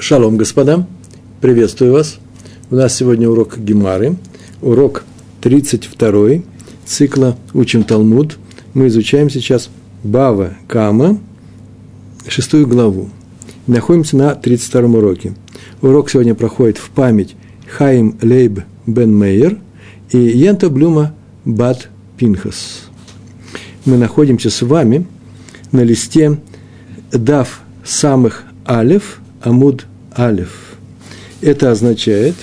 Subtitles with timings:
[0.00, 0.86] Шалом, господа,
[1.40, 2.18] приветствую вас.
[2.70, 4.14] У нас сегодня урок Гемары,
[4.62, 5.02] урок
[5.40, 6.42] 32
[6.86, 8.38] цикла «Учим Талмуд».
[8.74, 9.70] Мы изучаем сейчас
[10.04, 11.18] Бава Кама,
[12.28, 13.10] шестую главу.
[13.66, 15.34] Находимся на 32 уроке.
[15.82, 17.34] Урок сегодня проходит в память
[17.66, 19.58] Хаим Лейб Бен Мейер
[20.12, 21.12] и Йента Блюма
[21.44, 22.82] Бат Пинхас.
[23.84, 25.08] Мы находимся с вами
[25.72, 26.38] на листе
[27.10, 29.86] Дав самых Алев– Амуд
[30.16, 30.76] Алиф.
[31.40, 32.34] Это означает,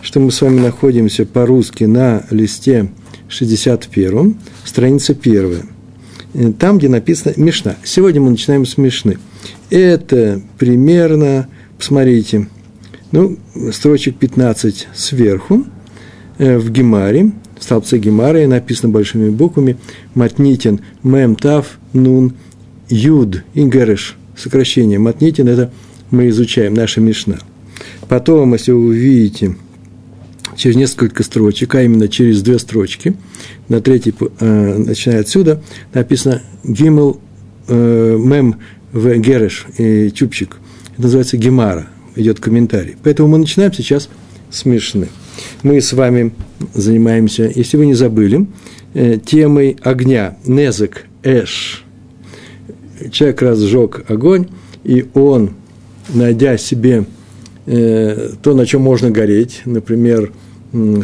[0.00, 2.90] что мы с вами находимся по-русски на листе
[3.28, 6.54] 61, страница 1.
[6.58, 7.76] Там, где написано Мишна.
[7.84, 9.18] Сегодня мы начинаем с Мишны.
[9.70, 12.48] Это примерно, посмотрите,
[13.12, 13.38] ну,
[13.72, 15.64] строчек 15 сверху,
[16.38, 19.76] э, в Гемаре, в столбце Гемары написано большими буквами
[20.14, 22.34] Матнитин, Мем, Тав, Нун,
[22.88, 23.96] Юд и.
[24.36, 24.98] Сокращение.
[24.98, 25.70] Матнитин– это–
[26.14, 27.38] мы изучаем, наша Мишна.
[28.08, 29.56] Потом, если вы увидите
[30.56, 33.14] через несколько строчек, а именно через две строчки,
[33.68, 37.20] на третьей, э, начиная отсюда, написано «Гимл
[37.68, 38.60] э, мем
[38.92, 40.56] в гереш» и «Чупчик».
[40.92, 42.96] Это называется «Гемара», идет комментарий.
[43.02, 44.08] Поэтому мы начинаем сейчас
[44.50, 45.08] с Мишны.
[45.62, 46.32] Мы с вами
[46.74, 48.46] занимаемся, если вы не забыли,
[48.94, 51.84] э, темой огня, незек, эш.
[53.10, 54.46] Человек разжег огонь,
[54.84, 55.50] и он
[56.08, 57.06] найдя себе
[57.66, 60.32] э, то, на чем можно гореть, например,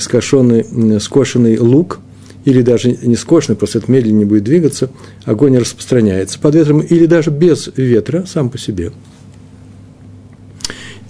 [0.01, 2.01] скошенный, скошенный лук,
[2.45, 4.91] или даже не скошенный, просто это медленнее будет двигаться,
[5.25, 8.93] огонь распространяется под ветром, или даже без ветра сам по себе.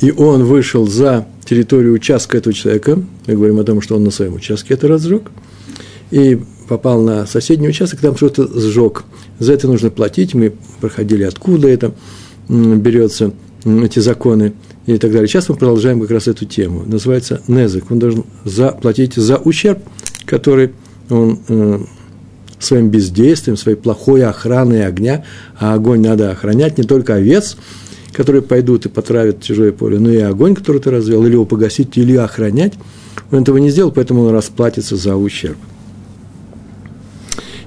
[0.01, 4.11] И он вышел за территорию участка этого человека, мы говорим о том, что он на
[4.11, 5.31] своем участке это разжег,
[6.11, 9.05] и попал на соседний участок, там что-то сжег.
[9.39, 11.93] За это нужно платить, мы проходили, откуда это
[12.49, 13.33] берется,
[13.65, 14.53] эти законы
[14.87, 15.29] и так далее.
[15.29, 16.83] Сейчас мы продолжаем как раз эту тему.
[16.87, 17.91] Называется Незек.
[17.91, 19.81] Он должен заплатить за ущерб,
[20.25, 20.73] который
[21.09, 21.81] он э,
[22.59, 25.25] своим бездействием, своей плохой охраной огня,
[25.59, 27.57] а огонь надо охранять не только овец,
[28.13, 31.97] которые пойдут и потравят чужое поле, но и огонь, который ты развел, или его погасить,
[31.97, 32.75] или охранять.
[33.31, 35.57] Он этого не сделал, поэтому он расплатится за ущерб.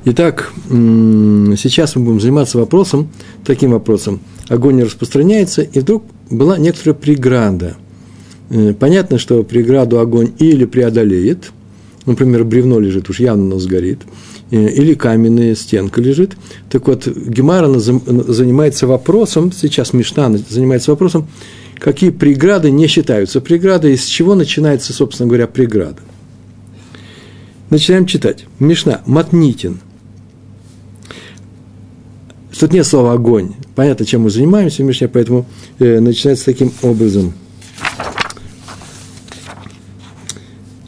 [0.05, 3.09] Итак, сейчас мы будем заниматься вопросом,
[3.45, 4.19] таким вопросом–
[4.49, 7.75] огонь не распространяется, и вдруг была некоторая преграда.
[8.49, 11.51] Э, понятно, что преграду огонь или преодолеет,
[12.05, 13.99] например, бревно лежит, уж явно оно сгорит,
[14.51, 16.35] э, или каменная стенка лежит.
[16.69, 21.27] Так вот, Гемара занимается вопросом, сейчас Мишна занимается вопросом,
[21.79, 25.99] какие преграды не считаются преградой, из чего начинается, собственно говоря, преграда.
[27.69, 28.45] Начинаем читать.
[28.59, 29.01] Мишна.
[29.05, 29.79] Матнитин–
[32.63, 33.55] Тут нет слова огонь.
[33.75, 35.45] Понятно, чем мы занимаемся в Мишне, поэтому
[35.79, 37.33] э, начинается таким образом.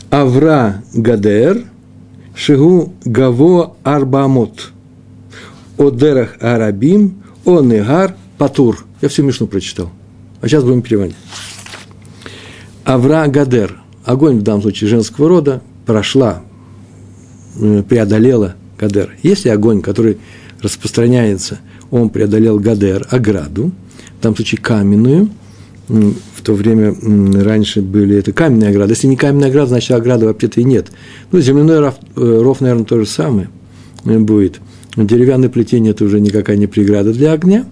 [0.09, 1.65] Авра Гадер,
[2.33, 4.71] Шигу Гаво Арбамот,
[5.77, 8.85] Одерах Арабим, Онегар Патур.
[9.01, 9.89] Я всю Мишну прочитал.
[10.39, 11.17] А сейчас будем переводить.
[12.85, 13.81] Авра Гадер.
[14.05, 16.41] Огонь в данном случае женского рода прошла,
[17.59, 19.17] э, преодолела Гадер.
[19.23, 20.19] Если огонь, который
[20.61, 21.59] распространяется,
[21.95, 23.71] он преодолел Гадер, ограду,
[24.19, 25.29] в том случае каменную,
[25.87, 26.93] в то время
[27.43, 28.93] раньше были это каменные ограды.
[28.93, 30.87] Если не каменная ограда, значит ограды вообще-то и нет.
[31.31, 33.49] Ну, земляной ров, э, ров, наверное, то же самое
[34.03, 34.59] э, будет.
[34.97, 37.65] Деревянное плетение– это уже никакая не преграда для огня.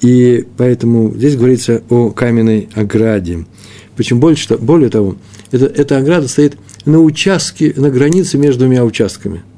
[0.00, 3.46] И поэтому здесь говорится о каменной ограде.
[3.96, 5.16] Почему больше, более того,
[5.50, 9.42] это, эта ограда стоит на участке, на границе между двумя участками–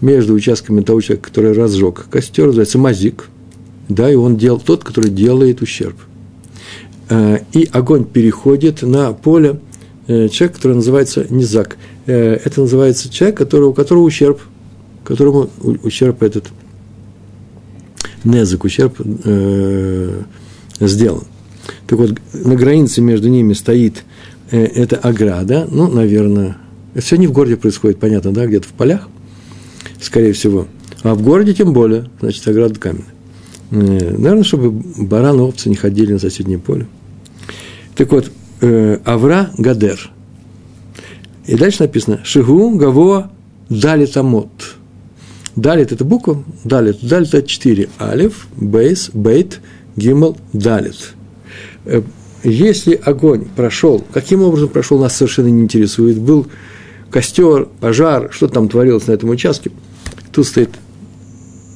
[0.00, 3.28] между участками того человека, который разжег костер, называется мазик,
[3.88, 5.96] да, и он делал тот, который делает ущерб.
[7.08, 9.60] Э, и огонь переходит на поле
[10.06, 11.76] э, человека, который называется низак.
[12.06, 14.40] Э, это называется человек, который, у которого ущерб,
[15.04, 15.48] которому
[15.82, 16.46] ущерб этот
[18.24, 20.22] незак, ущерб э,
[20.80, 21.24] сделан.
[21.86, 24.04] Так вот, на границе между ними стоит
[24.50, 26.56] эта ограда, ну, наверное,
[26.94, 29.08] это все не в городе происходит, понятно, да, где-то в полях,
[30.00, 30.66] скорее всего.
[31.02, 33.06] А в городе тем более, значит, ограда каменная.
[33.70, 36.86] Э, наверное, чтобы бараны, овцы не ходили на соседнее поле.
[37.94, 38.30] Так вот,
[38.60, 40.10] э, Авра Гадер.
[41.46, 43.30] И дальше написано Шигу Гаво
[43.68, 44.50] Далит Амот.
[45.54, 46.98] Далит– это буква, Далит.
[47.02, 47.88] Далит– это четыре.
[47.98, 49.60] Алиф, Бейс, Бейт,
[49.96, 51.14] Гимл, Далит.
[51.84, 52.02] Э,
[52.44, 56.18] если огонь прошел, каким образом прошел, нас совершенно не интересует.
[56.18, 56.46] Был
[57.10, 59.70] костер, пожар, что там творилось на этом участке–
[60.36, 60.68] Тут стоит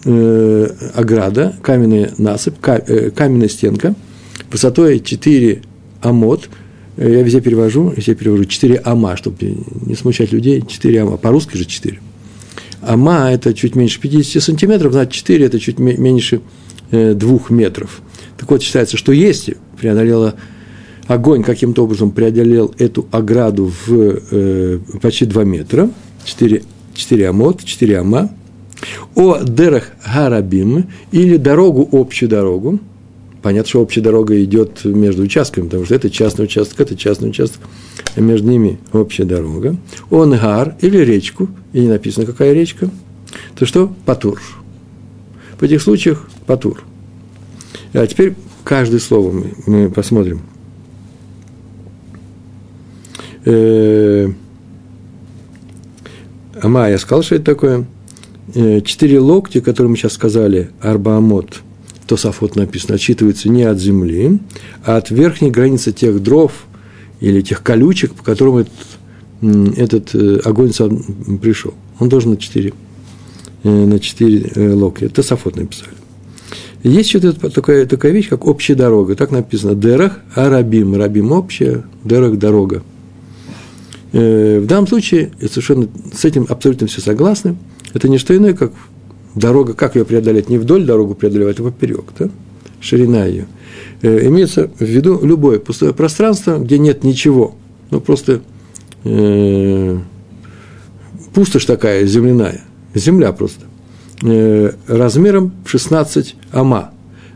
[0.05, 3.95] э, ограда, каменная насыпь, ка, э, каменная стенка,
[4.53, 5.63] высотой 4
[6.03, 6.51] амот,
[6.99, 8.45] э, я везде перевожу, везде перевожу.
[8.45, 9.57] 4 ама, чтобы
[9.87, 12.01] не смущать людей, 4 ама, по-русски же 4.
[12.83, 16.43] Ама– это чуть меньше 50 сантиметров, значит, 4– это чуть меньше
[16.91, 18.03] 2 метров.
[18.37, 20.35] Так вот, считается, что если преодолела
[21.11, 25.91] огонь каким-то образом преодолел эту ограду в э, почти 2 метра,
[26.25, 26.63] 4,
[26.95, 28.31] 4 амот, 4 ама,
[29.17, 32.79] о дерах гарабим, или дорогу, общую дорогу,
[33.43, 37.61] понятно, что общая дорога идет между участками, потому что это частный участок, это частный участок,
[38.15, 39.77] а между ними общая дорога,
[40.11, 42.89] он гар, или речку, и не написано, какая речка,
[43.57, 43.93] то что?
[44.05, 44.41] Патур.
[45.59, 46.85] В этих случаях патур.
[47.95, 50.43] А теперь каждое слово мы, мы посмотрим.
[53.45, 54.29] Э,
[56.63, 57.87] Ама, я сказал, что это такое.
[58.55, 61.61] Э, четыре локти, которые мы сейчас сказали, арбаамот,
[62.07, 64.41] тософот написано, отчитываются не от земли,
[64.85, 66.67] а от верхней границы тех дров
[67.21, 71.03] или тех колючек, по которым этот, этот э, огонь сам
[71.41, 71.75] пришел.
[71.99, 72.75] Он должен на четыре,
[73.63, 75.05] на четыре локти.
[75.05, 75.93] Это тософот написали.
[76.83, 79.15] Есть еще такая, такая вещь, как общая дорога.
[79.15, 79.75] Так написано.
[79.75, 80.97] Дерах, арабим.
[80.97, 82.83] Рабим общая, дерах– дорога.
[84.13, 87.57] Э, в данном случае совершенно с этим абсолютно все согласны.
[87.95, 88.73] Это не что иное, как
[89.35, 92.29] дорога, как ее преодолеть, не вдоль дорогу преодолевать, а поперек, да?
[92.81, 93.47] ширина ее.
[94.03, 97.55] Э, имеется в виду любое пустое пространство, где нет ничего,
[97.91, 98.41] ну просто
[99.05, 99.99] э,
[101.33, 102.63] пустошь такая земляная,
[102.95, 103.67] земля просто,
[104.23, 106.93] э, размером в 16 ама,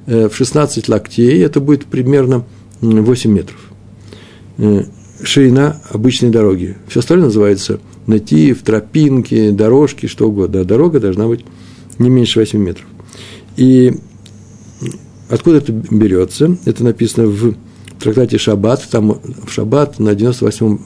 [0.06, 2.44] э, в 16 локтей, это будет примерно
[2.80, 3.70] 8 метров.
[5.24, 6.76] Ширина обычной дороги.
[6.88, 10.60] Все остальное называется натив, тропинки, дорожки, что угодно.
[10.60, 11.44] А дорога должна быть
[11.98, 12.86] не меньше 8 метров.
[13.56, 13.94] И
[15.28, 16.56] откуда это берется?
[16.66, 17.54] Это написано в
[17.98, 20.80] трактате Шаббат, там в Шаббат на 98-м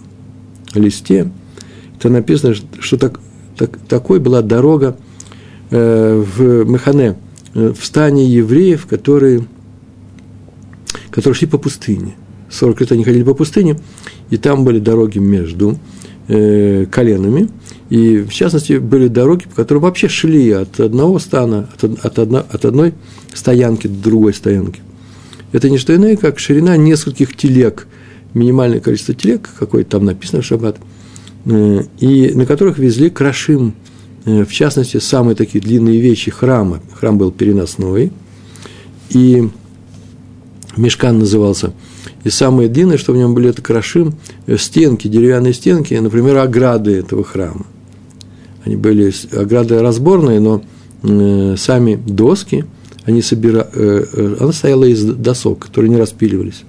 [0.74, 1.30] листе,
[1.98, 3.18] это написано, что так,
[3.56, 4.96] так, такой была дорога
[5.70, 7.16] э, в Механе,
[7.54, 9.44] э, в стане евреев, которые,
[11.10, 12.14] которые шли по пустыне.
[12.50, 13.78] 40 лет они ходили по пустыне,
[14.30, 15.78] и там были дороги между
[16.28, 17.48] э, коленами,
[17.90, 22.44] и в частности были дороги, по которым вообще шли от одного стана, от, от, одно,
[22.50, 22.94] от одной
[23.34, 24.80] стоянки до другой стоянки.
[25.52, 27.86] Это не что иное, как ширина нескольких телег,
[28.34, 30.76] минимальное количество телег, какое там написано в шаббат,
[31.44, 33.74] э, и на которых везли крашим,
[34.24, 36.80] э, в частности, самые такие длинные вещи храма.
[36.94, 38.12] Храм был переносной,
[39.10, 39.48] и
[40.76, 41.72] мешкан назывался–
[42.24, 44.14] и самое длинное, что в нем были, это крашим,
[44.46, 47.66] э, стенки, деревянные стенки, например, ограды этого храма.
[48.64, 50.62] Они были ограды разборные, но
[51.02, 52.64] э, сами доски,
[53.04, 53.68] они собира...
[53.72, 56.64] э, э, она стояла из досок, которые не распиливались.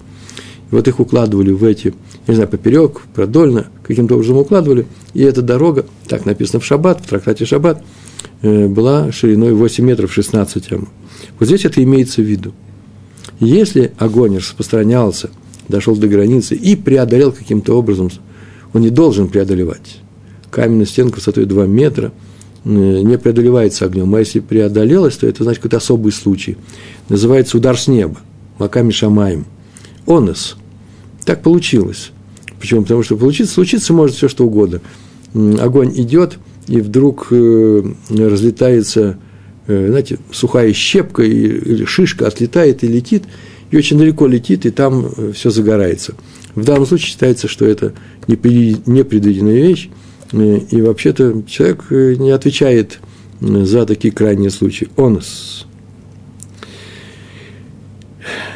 [0.71, 1.93] И вот их укладывали в эти,
[2.27, 4.85] не знаю, поперек, продольно, каким-то образом укладывали.
[5.13, 7.83] И эта дорога, так написано в Шаббат, в трактате Шаббат,
[8.41, 10.87] э, была шириной 8 метров 16 м.
[11.39, 12.53] Вот здесь это имеется в виду.
[13.39, 15.29] Если огонь распространялся,
[15.67, 18.09] дошел до границы и преодолел каким-то образом,
[18.73, 19.99] он не должен преодолевать.
[20.51, 22.11] Каменная стенка высотой 2 метра
[22.65, 26.57] э, не преодолевается огнем, а если преодолелась, то это значит какой-то особый случай.
[27.07, 28.17] Называется удар с неба,
[28.57, 29.45] маками шамаем.
[30.05, 30.57] Онес.
[31.23, 32.11] Так получилось.
[32.59, 32.81] Почему?
[32.81, 34.81] Потому что получится, случиться может все что угодно.
[35.33, 39.17] Огонь идет, и вдруг э, разлетается
[39.69, 43.23] знаете, сухая щепка или шишка отлетает и летит,
[43.69, 46.15] и очень далеко летит, и там э, все загорается.
[46.55, 47.93] В данном случае считается, что это
[48.27, 49.89] непредвиденная вещь,
[50.31, 52.99] э, и вообще-то человек не отвечает
[53.41, 54.89] за такие крайние случаи.
[54.97, 55.67] Онос.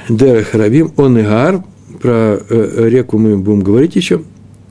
[0.10, 1.63] Дера Харабим, он и гар,
[2.01, 4.24] про реку мы будем говорить еще,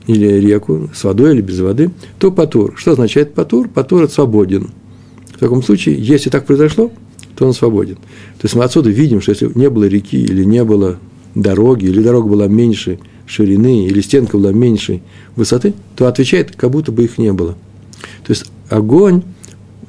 [0.05, 2.73] или реку с водой или без воды, то патур.
[2.77, 3.69] Что означает патур?
[3.69, 4.69] Патур– свободен–
[5.33, 6.91] в таком случае, если так произошло,
[7.35, 7.95] то он свободен.
[7.95, 10.99] То есть мы отсюда видим, что если не было реки или не было
[11.35, 15.01] дороги, или дорога была меньше ширины, или стенка была меньшей
[15.35, 17.53] высоты, то отвечает, как будто бы их не было.
[18.25, 19.23] То есть огонь,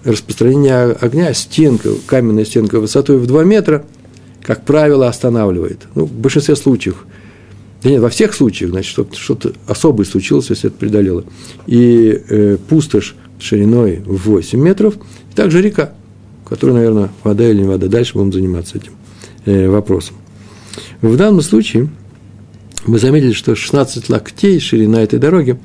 [0.05, 3.85] распространение огня, стенка, каменная стенка высотой в 2 метра,
[4.43, 5.81] как правило, останавливает.
[5.95, 7.07] Ну, в большинстве случаев.
[7.83, 11.25] Да нет, во всех случаях, значит, что-то, что особое случилось, если это преодолело.
[11.67, 15.93] И э, пустошь шириной в 8 метров, и также река,
[16.49, 17.89] которая, наверное, вода или не вода.
[17.89, 18.93] Дальше будем заниматься этим
[19.45, 20.17] э, вопросом.
[21.03, 21.89] В данном случае
[22.87, 25.59] мы заметили, что 16 локтей ширина этой дороги,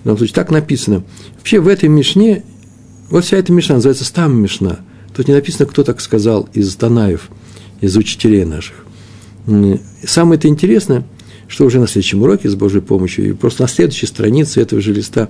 [0.00, 1.04] в данном случае так написано.
[1.36, 2.44] Вообще в этой Мишне,
[3.10, 4.80] вот вся эта Мишна называется Стам Мишна.
[5.14, 7.28] Тут не написано, кто так сказал из Танаев,
[7.80, 8.84] из учителей наших.
[10.04, 11.04] Самое это интересное,
[11.48, 14.94] что уже на следующем уроке с Божьей помощью, и просто на следующей странице этого же
[14.94, 15.28] листа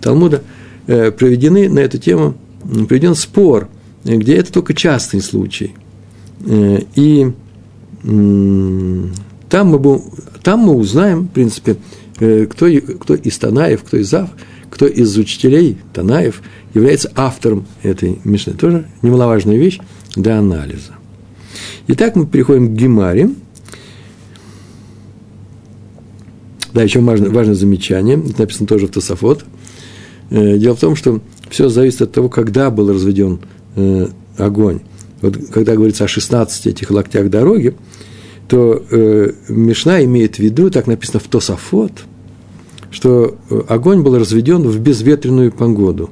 [0.00, 0.42] Талмуда
[0.86, 2.34] проведены на эту тему,
[2.88, 3.68] проведен спор,
[4.04, 5.74] где это только частный случай.
[6.44, 7.32] Э, и
[8.04, 9.04] э,
[9.48, 10.02] там, мы будем,
[10.42, 11.76] там мы узнаем, в принципе,
[12.18, 14.30] э, кто, кто из Танаев, кто из Ав,
[14.70, 16.42] кто из учителей Танаев
[16.74, 18.54] является автором этой Мишны.
[18.54, 19.78] Тоже немаловажная вещь
[20.16, 20.94] для анализа.
[21.88, 23.30] Итак, мы переходим к Гемаре.
[26.72, 29.44] Да, еще важное, важное замечание, это написано тоже в Тософот.
[30.32, 31.20] Э, дело в том, что
[31.50, 33.40] все зависит от того, когда был разведен
[33.76, 34.08] э,
[34.38, 34.80] огонь.
[35.20, 37.76] Вот когда говорится о 16 этих локтях дороги,
[38.48, 41.92] то э, Мишна имеет в виду, так написано в Тософот,
[42.90, 43.36] что
[43.68, 46.08] огонь был разведен в безветренную погоду.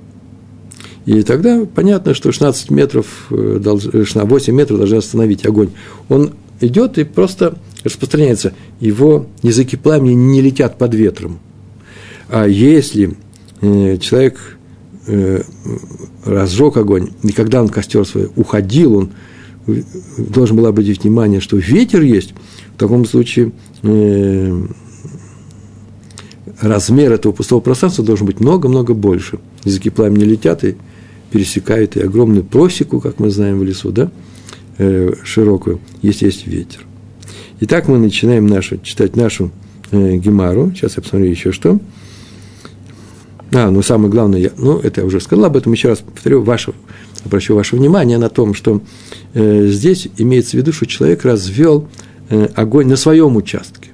[1.07, 5.71] И тогда понятно, что 16 метров, 8 метров должны остановить огонь.
[6.11, 11.41] Он идет и просто распространяется, его языки пламени не летят под ветром.
[12.29, 13.17] А если
[13.61, 14.59] человек
[15.07, 15.43] э,
[16.25, 19.11] разжег огонь, и когда он костер свой уходил, он
[20.17, 22.35] должен был обратить внимание, что ветер есть,
[22.75, 23.53] в таком случае
[23.83, 24.63] э,
[26.61, 29.39] размер этого пустого пространства должен быть много-много больше.
[29.65, 30.77] Языки пламени летят и
[31.31, 34.11] пересекают и огромную просеку, как мы знаем в лесу, да,
[35.23, 36.87] широкую, если есть ветер.
[37.63, 39.51] Итак, мы начинаем нашу, читать нашу
[39.91, 40.73] э, Гемару.
[40.75, 41.79] Сейчас я посмотрю еще что.
[43.53, 46.43] А, ну самое главное, я, ну это я уже сказал об этом, еще раз повторю,
[46.43, 46.73] ваше,
[47.25, 48.81] обращу ваше внимание на том, что
[49.35, 51.89] э, здесь имеется в виду, что человек развел
[52.29, 53.91] э, огонь на своем участке,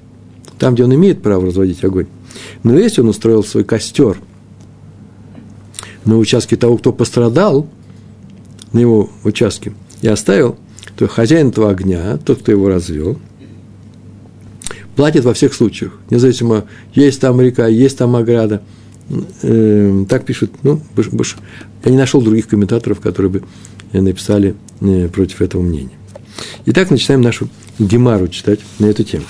[0.59, 2.05] там, где он имеет право разводить огонь.
[2.61, 4.19] Но если он устроил свой костер
[6.05, 7.67] на участке того, кто пострадал,
[8.73, 10.57] на его участке, и оставил,
[10.97, 13.17] то хозяин этого огня, тот, кто его развел,
[14.95, 18.61] платит во всех случаях, независимо, есть там река, есть там ограда.
[19.41, 21.37] Э, так пишут, ну, больше,
[21.83, 23.43] я не нашел других комментаторов, которые бы
[23.91, 25.97] э, написали э, против этого мнения.
[26.65, 27.49] Итак, начинаем нашу
[27.79, 29.25] гемару читать на эту тему.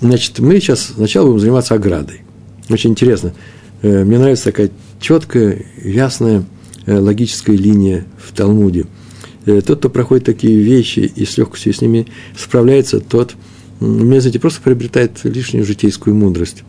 [0.00, 2.22] Значит, мы сейчас сначала будем заниматься оградой.
[2.68, 3.32] Очень интересно.
[3.82, 6.44] Э, мне нравится такая четкая, ясная
[6.86, 8.86] логическая линия в Талмуде–
[9.46, 13.34] Э, тот, кто проходит такие вещи и с легкостью с ними справляется, тот,
[13.80, 16.64] мне, знаете, просто приобретает лишнюю житейскую мудрость.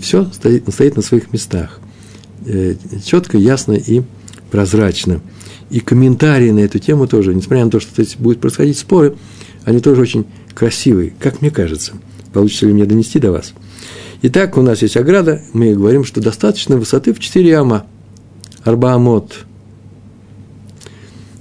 [0.00, 1.80] Все стоит, стоит на своих местах.
[2.46, 4.02] Э, Четко, ясно и
[4.50, 5.20] прозрачно.
[5.70, 9.16] И комментарии на эту тему тоже, несмотря на то, что здесь будут происходить споры,
[9.64, 11.92] они тоже очень красивые, как мне кажется.
[12.32, 13.52] Получится ли мне донести до вас?
[14.22, 17.86] Итак, у нас есть ограда, мы говорим, что достаточно высоты в 4 ама.
[18.64, 19.34] Арбаамот–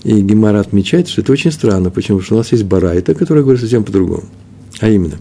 [0.06, 1.90] и Гемара отмечает, что это очень странно.
[1.90, 2.20] Почему?
[2.20, 4.26] Потому что у нас есть барайта, которая говорит совсем по-другому.
[4.80, 5.16] А именно,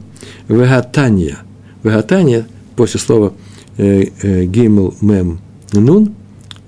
[0.46, 1.38] вегатания.
[1.82, 2.46] Вегатания,
[2.76, 3.32] после слова
[3.76, 5.40] э, э, гимл мем
[5.72, 6.14] нун,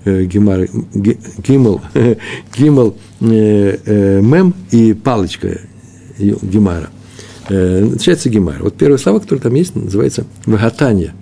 [0.05, 1.81] э, гемар, гимл,
[2.57, 5.61] гимл мем и палочка
[6.17, 6.89] гемара.
[7.49, 8.61] Э, начинается гемар.
[8.61, 11.13] Вот первое слово, которое там есть, называется вегатания.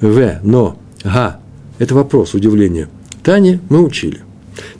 [0.00, 1.40] В, но, га.
[1.78, 2.88] Это вопрос, удивление.
[3.22, 4.20] Таня мы учили.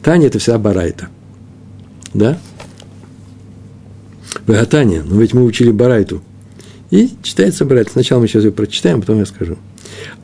[0.02, 1.08] Таня– это вся барайта–
[2.14, 2.38] да?
[4.46, 6.22] Вагатания, но ведь мы учили Барайту.
[6.90, 7.92] И читается Барайта.
[7.92, 9.56] Сначала мы сейчас ее прочитаем, а потом я скажу.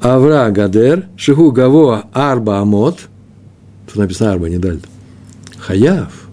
[0.01, 2.99] Авра Гадер, Шиху Гаво Арба Амот.
[3.87, 4.85] Тут написано Арба, не Дальт.
[5.59, 6.29] Хаяв.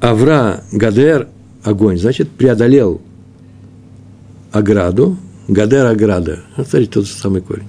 [0.00, 1.28] Авра Гадер,
[1.62, 3.02] огонь, значит, преодолел
[4.52, 5.18] ограду,
[5.48, 6.40] Гадер ограда.
[6.54, 7.68] Смотрите, тот же самый корень.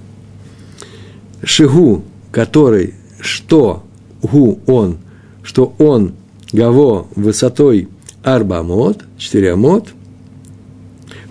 [1.44, 3.84] Шигу, который, что,
[4.22, 4.98] гу, он–
[5.44, 6.14] что он
[6.52, 7.90] гаво высотой
[8.24, 9.90] арба амот, 4 амот,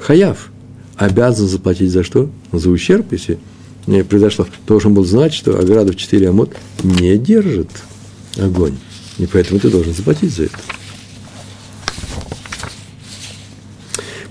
[0.00, 0.50] хаяв,
[0.96, 2.30] обязан заплатить за что?
[2.52, 3.38] За ущерб, если
[3.86, 4.46] не произошло.
[4.66, 7.70] Должен был знать, что ограда в 4 амот не держит
[8.36, 8.76] огонь.
[9.18, 10.58] И поэтому ты должен заплатить за это.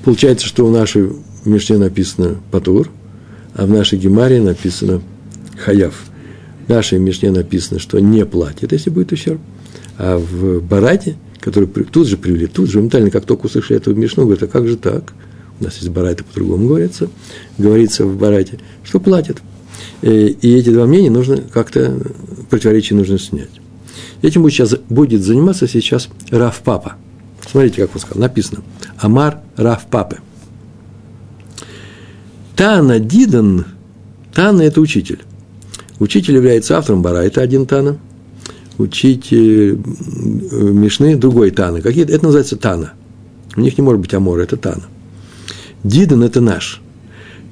[0.03, 1.11] Получается, что в нашей
[1.45, 2.89] Мишне написано Патур,
[3.53, 5.01] а в нашей Гемаре написано
[5.57, 5.93] Хаяв.
[6.65, 9.41] В нашей Мишне написано, что не платит, если будет ущерб.
[9.97, 14.23] А в Барате, который тут же привели, тут же, моментально, как только услышали эту Мишну,
[14.23, 15.13] говорят, а как же так?
[15.59, 17.09] У нас есть Барайта по-другому говорится,
[17.57, 19.41] говорится в Барате, что платят.
[20.01, 21.99] Э, и эти два мнения нужно как-то,
[22.49, 23.49] противоречие нужно снять.
[24.21, 26.95] Этим будет, сейчас, будет заниматься сейчас Раф Папа.
[27.49, 28.61] Смотрите, как он сказал, написано.
[28.97, 30.19] Амар Раф Папы.
[32.55, 33.65] Тана Дидан,
[34.33, 35.19] Тана– это учитель.
[35.99, 37.97] Учитель является автором Барайта, один Тана–
[38.79, 39.75] э,
[40.71, 41.81] Мишны другой Таны.
[41.81, 42.93] Какие, это называется Тана.
[43.55, 44.83] У них не может быть Амора, это Тана.
[45.83, 46.81] Дидан– это наш.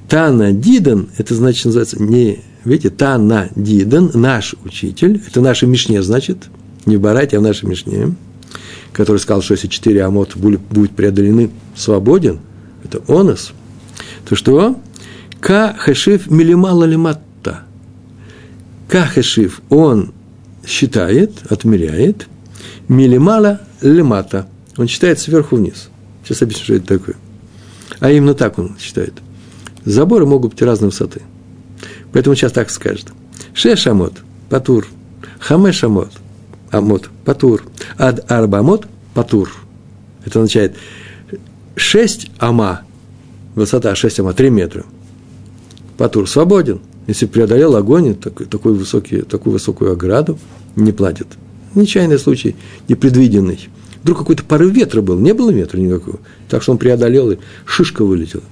[0.10, 6.50] Тана Дидан– это значит, называется, не, видите, Тана Дидан– наш учитель, это наша Мишне, значит,
[6.86, 8.16] не в Барате, а в нашей Мишне,
[8.94, 12.40] который сказал, что если четыре амот будут преодолены свободен,
[12.84, 13.54] это онос,
[14.28, 14.80] то что?
[15.40, 17.64] Ка хешив милимала лиматта.
[18.88, 20.14] Ка хешив, он
[20.66, 22.28] считает, отмеряет,
[22.88, 24.48] милимала лимата.
[24.78, 25.90] Он считает сверху вниз.
[26.24, 27.16] Сейчас объясню, что это такое.
[28.00, 29.14] А именно так он считает.
[29.86, 31.22] Заборы могут быть разной высоты.
[32.12, 33.08] Поэтому сейчас так скажет.
[33.54, 34.14] Шеш амот,
[34.50, 34.88] патур.
[35.40, 36.12] Хамеш амот,
[36.72, 37.64] амот, патур.
[37.98, 39.52] Ад арбамот, патур.
[40.26, 40.76] Это означает
[41.76, 42.82] 6 ама,
[43.56, 44.84] высота 6 ама, 3 метра.
[45.98, 46.82] Патур свободен.
[47.08, 50.38] Если преодолел огонь, такой, такой высокий, такую высокую ограду,
[50.76, 51.28] не платит.
[51.74, 52.56] Нечаянный случай,
[52.90, 53.70] непредвиденный.
[54.04, 56.20] Вдруг какой-то порыв ветра был, не было ветра никакого.
[56.50, 58.44] Так что он преодолел, и шишка вылетела.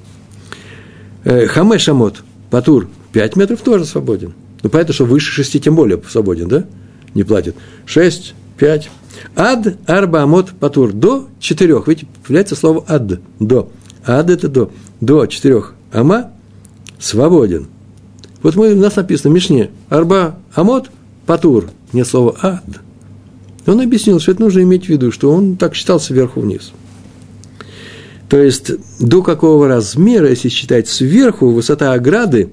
[1.24, 4.34] Э, Хаме Шамот, Патур, 5 метров тоже свободен.
[4.64, 6.66] Ну, понятно, что выше 6 тем более свободен, да?
[7.14, 7.56] Не платит.
[7.86, 8.90] 6, 5.
[9.36, 10.92] Ад, арба, амот, патур.
[10.94, 11.84] До 4.
[11.86, 13.20] Видите, появляется слово ад.
[13.40, 13.70] До.
[14.06, 14.72] Ад– это до.
[15.02, 15.64] До 4.
[15.92, 16.32] Ама–
[17.00, 17.68] свободен.
[18.42, 19.72] Вот мы, у нас написано в Мишне.
[19.90, 20.90] Арба, амот,
[21.26, 21.70] патур.
[21.94, 22.64] Не слово ад.
[23.66, 26.72] Он объяснил, что это нужно иметь в виду, что он так считал сверху вниз.
[28.30, 32.52] То есть, до какого размера, если считать сверху, высота ограды,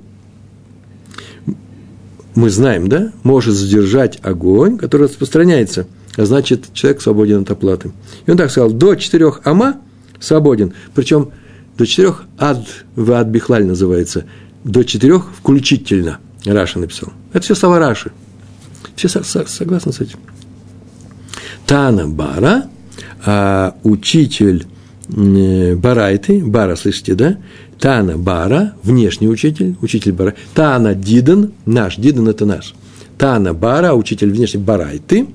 [2.34, 7.92] мы знаем, да, может задержать огонь, который распространяется, а значит, человек свободен от оплаты.
[8.26, 9.80] И он так сказал, до четырех ама
[10.20, 11.30] свободен, причем
[11.76, 12.66] до четырех ад,
[12.96, 14.24] в ад бихлаль называется,
[14.64, 17.12] до четырех включительно, Раша написал.
[17.32, 18.12] Это все слова Раши.
[18.96, 20.18] Все согласны с этим?
[21.72, 22.64] Тана Бара,
[23.24, 24.66] а учитель
[25.08, 27.38] Барайты, Бара, слышите, да?
[27.78, 30.34] Тана Бара, внешний учитель, учитель Бара.
[30.52, 32.74] Тана Дидан, наш, Дидан это наш.
[33.16, 35.28] Тана Бара, учитель внешний Барайты,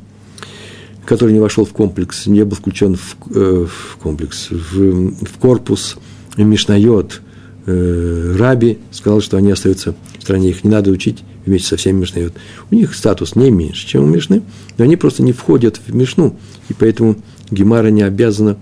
[1.08, 5.98] который не вошел в комплекс, не был включен в, э, в комплекс, в, в корпус
[6.38, 7.20] Мишнайот,
[7.66, 12.02] э, Раби сказал, что они остаются в стране, их не надо учить вместе со всеми
[12.02, 12.34] Мишнайот.
[12.70, 14.42] У них статус не меньше, чем у Мишны,
[14.78, 16.38] но они просто не входят в Мишну,
[16.70, 17.16] и поэтому
[17.50, 18.58] Гемара не обязана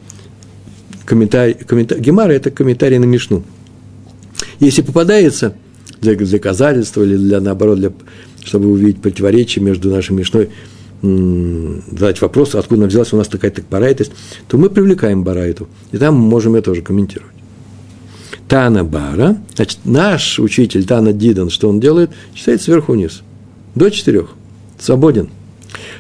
[1.06, 3.44] комментарий, комментарий, Гемара– это комментарий на Мишну.
[4.60, 5.56] Если попадается
[6.02, 7.92] для доказательства или для, наоборот, для,
[8.44, 10.50] чтобы увидеть противоречие между нашей Мишной,
[11.02, 14.12] задать вопрос, откуда она взялась у нас такая-то барайтость,
[14.48, 17.35] то мы привлекаем барайту, и там можем это тоже комментировать.
[18.48, 22.12] Тана Бара, значит, наш учитель Тана Дидан, что он делает?
[22.34, 23.22] Читает сверху вниз,
[23.74, 24.30] до четырех,
[24.80, 25.30] свободен.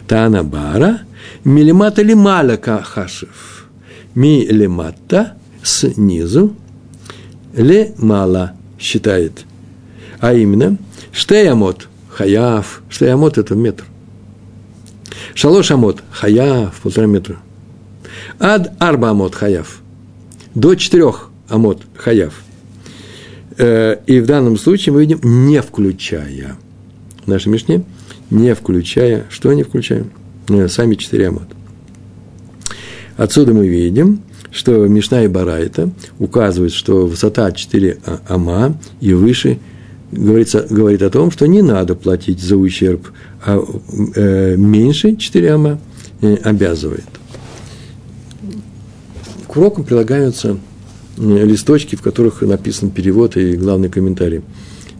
[0.07, 1.01] Тана Бара,
[1.43, 3.67] милимата лималя хашев,
[4.13, 6.55] ми лимата, снизу,
[7.55, 9.45] ле мала считает.
[10.19, 10.77] А именно,
[11.11, 13.85] штеямот, хаяв, штеямот– это метр.
[15.33, 17.37] Шалош амот, хаяв, полтора метра.
[18.39, 19.81] Ад арба амот, хаяв.
[20.53, 22.43] До четырех амот хаяв.
[23.57, 26.57] Э, и в данном случае мы видим, не включая,
[27.25, 27.83] в нашей Мишне,
[28.29, 30.11] не включая, что не включаем?
[30.49, 31.47] Э, сами четыре амот.
[33.17, 39.59] Отсюда мы видим, что Мишна и Барайта указывают, что высота 4 а, ама и выше
[40.11, 43.11] говорится, говорит о том, что не надо платить за ущерб,
[43.45, 43.61] а
[44.15, 45.79] э, меньше 4 ама
[46.21, 47.05] э, обязывает.
[49.47, 50.57] К урокам прилагаются
[51.17, 54.41] листочки, в которых написан перевод и главный комментарий.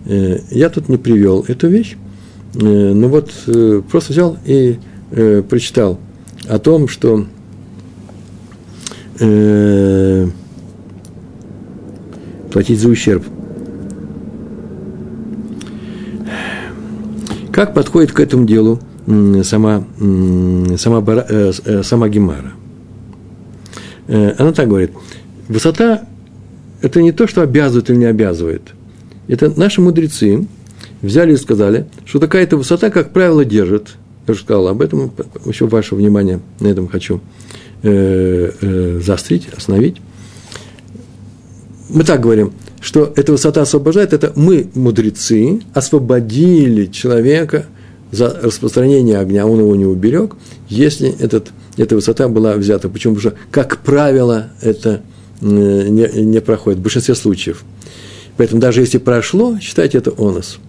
[0.05, 1.95] Э, я тут не привел эту вещь,
[2.53, 4.77] э, но вот э, просто взял и
[5.49, 5.99] прочитал
[6.49, 7.25] о том, что
[12.51, 13.23] платить за ущерб.
[17.51, 18.79] Как подходит к этому делу
[19.43, 19.85] сама,
[20.75, 21.05] сама,
[21.83, 22.51] сама Гемара?
[24.07, 24.91] Она так говорит–
[25.47, 26.05] Высота–
[26.81, 28.61] это не то, что обязывает или не обязывает.
[29.27, 30.47] Это наши мудрецы
[31.01, 33.95] взяли и сказали, что такая-то высота, как правило, держит.
[34.27, 35.11] Я уже сказал об этом,
[35.45, 37.21] еще ваше внимание на этом хочу
[37.83, 39.97] э, э, заострить, остановить.
[41.89, 47.65] Мы так говорим, что эта высота освобождает, это мы, мудрецы, освободили человека
[48.11, 50.35] за распространение огня, он его не уберег,
[50.69, 52.89] если этот, эта высота была взята.
[52.89, 53.15] Почему?
[53.15, 55.01] Потому что, как правило, это–
[55.41, 57.63] не, не проходит в большинстве случаев.
[58.37, 60.59] Поэтому даже если прошло, считайте это онос.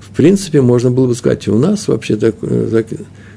[0.00, 2.86] В принципе, можно было бы сказать, у нас вообще так, так,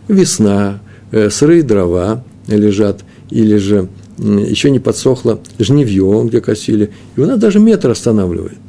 [0.08, 7.26] весна, э, сырые дрова лежат, или же еще не подсохло жневье, где косили, и у
[7.26, 8.60] нас даже метр останавливает.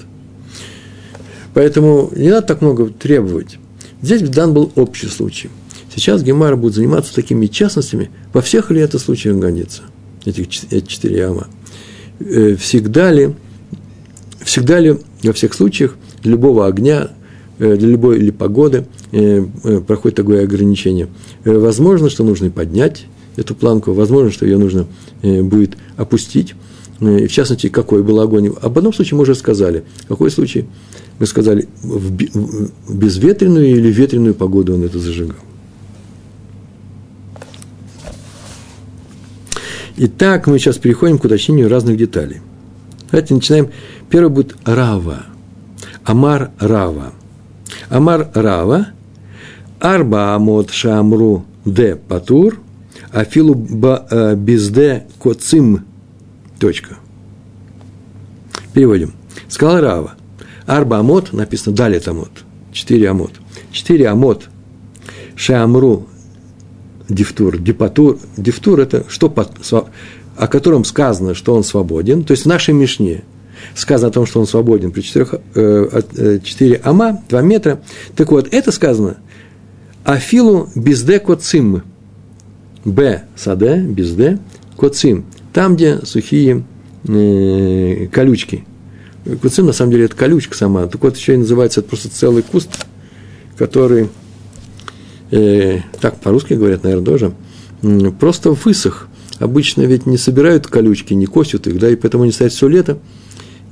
[1.54, 3.58] Поэтому не надо так много требовать.
[4.00, 5.50] Здесь дан был общий случай.
[5.94, 9.82] Сейчас Гемара будет заниматься такими частностями, во всех ли это случаях годится,
[10.24, 11.48] этих эти четыре яма.
[12.24, 13.34] Э, всегда ли,
[14.40, 17.10] всегда ли во всех случаях для любого огня,
[17.58, 19.44] э, для любой или погоды э,
[19.86, 21.08] проходит такое ограничение.
[21.44, 23.06] Возможно, что нужно поднять
[23.36, 24.86] эту планку, возможно, что ее нужно
[25.22, 26.54] будет опустить.
[27.00, 28.52] И в частности, какой был огонь.
[28.60, 29.84] Об одном случае мы уже сказали.
[30.06, 30.66] Какой случай?
[31.18, 32.12] Мы сказали, в
[32.92, 35.36] безветренную или ветреную погоду он это зажигал.
[39.96, 42.40] Итак, мы сейчас переходим к уточнению разных деталей.
[43.10, 43.68] Давайте начинаем.
[44.08, 45.26] Первый будет Рава.
[46.04, 47.12] Амар Рава.
[47.90, 48.88] Амар Рава.
[49.80, 52.60] Арба Амот Шамру Де Патур.
[53.10, 53.54] Афилу
[54.10, 55.84] э, Безде Коцим.
[56.58, 56.96] Точка.
[58.72, 59.12] Переводим.
[59.48, 60.14] Сказал Рава.
[60.64, 62.30] Арба Амот, написано далее Амот.
[62.72, 63.32] Четыре Амот.
[63.70, 64.48] Четыре Амот.
[65.36, 66.08] Шамру
[67.08, 68.18] дифтур, дипатур.
[68.36, 69.32] Дифтур– это что,
[70.36, 72.24] о котором сказано, что он свободен.
[72.24, 73.24] То есть в нашей Мишне
[73.74, 77.80] сказано о том, что он свободен при 4, э, 4 э, ама, 2 метра.
[78.16, 79.18] Так вот, это сказано
[80.04, 81.82] Афилу безде коцим.
[82.84, 84.38] Б саде, безде,
[84.76, 85.24] коцим.
[85.52, 86.64] Там, где сухие
[87.06, 88.64] э, колючки.
[89.40, 90.86] Куцим, на самом деле, это колючка сама.
[90.86, 92.86] Так вот, еще и называется, это просто целый куст,
[93.56, 94.08] который
[95.32, 97.32] э, так по-русски говорят, наверное, тоже,
[98.20, 99.08] просто высох.
[99.38, 102.98] Обычно ведь не собирают колючки, не косят их, да, и поэтому они стоят все лето,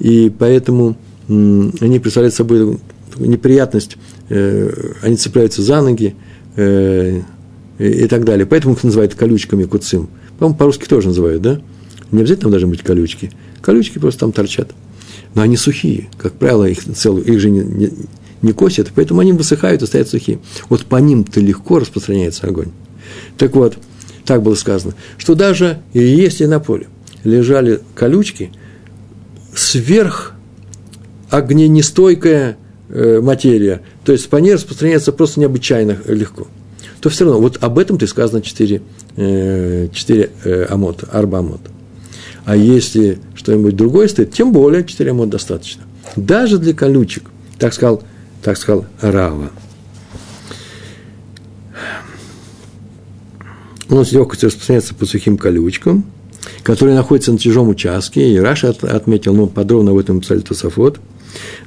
[0.01, 0.97] и поэтому
[1.29, 2.81] они представляют собой
[3.19, 3.97] неприятность,
[4.29, 4.71] э,
[5.03, 6.17] они цепляются за ноги
[6.57, 7.21] э,
[7.79, 8.47] и, так далее.
[8.47, 10.09] Поэтому их называют колючками куцим.
[10.39, 11.61] По-моему, по-русски тоже называют, да?
[12.11, 13.31] Не обязательно там должны быть колючки.
[13.61, 14.73] Колючки просто там торчат.
[15.35, 16.09] Но они сухие.
[16.19, 17.91] Как правило, их, целую, их же не, не,
[18.43, 20.39] не косят, поэтому они высыхают и стоят сухие.
[20.69, 22.71] Вот по ним-то легко распространяется огонь.
[23.37, 23.77] Так вот,
[24.25, 26.87] так было сказано, что даже если на поле
[27.25, 28.51] лежали колючки,
[29.55, 30.35] сверх
[31.31, 32.57] огненестойкая
[32.89, 36.49] э, материя, то есть по ней распространяется просто необычайно легко,
[37.01, 38.83] то все равно, вот об этом ты сказано 4,
[39.17, 41.71] 4 э, амота, арба амота.
[42.45, 45.85] А если что-нибудь другое стоит, тем более 4 амота достаточно.
[46.17, 47.25] Даже для колючек,
[47.59, 48.03] так сказал
[48.43, 49.51] так сказал Рава.
[53.89, 56.05] Он с легкостью распространяется по сухим колючкам,
[56.63, 61.01] которые находятся на чужом участке, и Раша отметил, ну, подробно об этом писали Тософот.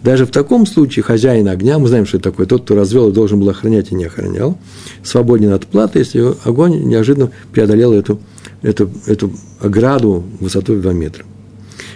[0.02, 3.14] Даже в таком случае хозяин огня, мы знаем, что это такое, тот, кто развел и
[3.14, 4.58] должен был охранять и не охранял,
[5.04, 8.20] свободен от платы, если огонь неожиданно преодолел эту,
[8.62, 11.26] эту, эту ограду высотой в 2 метра.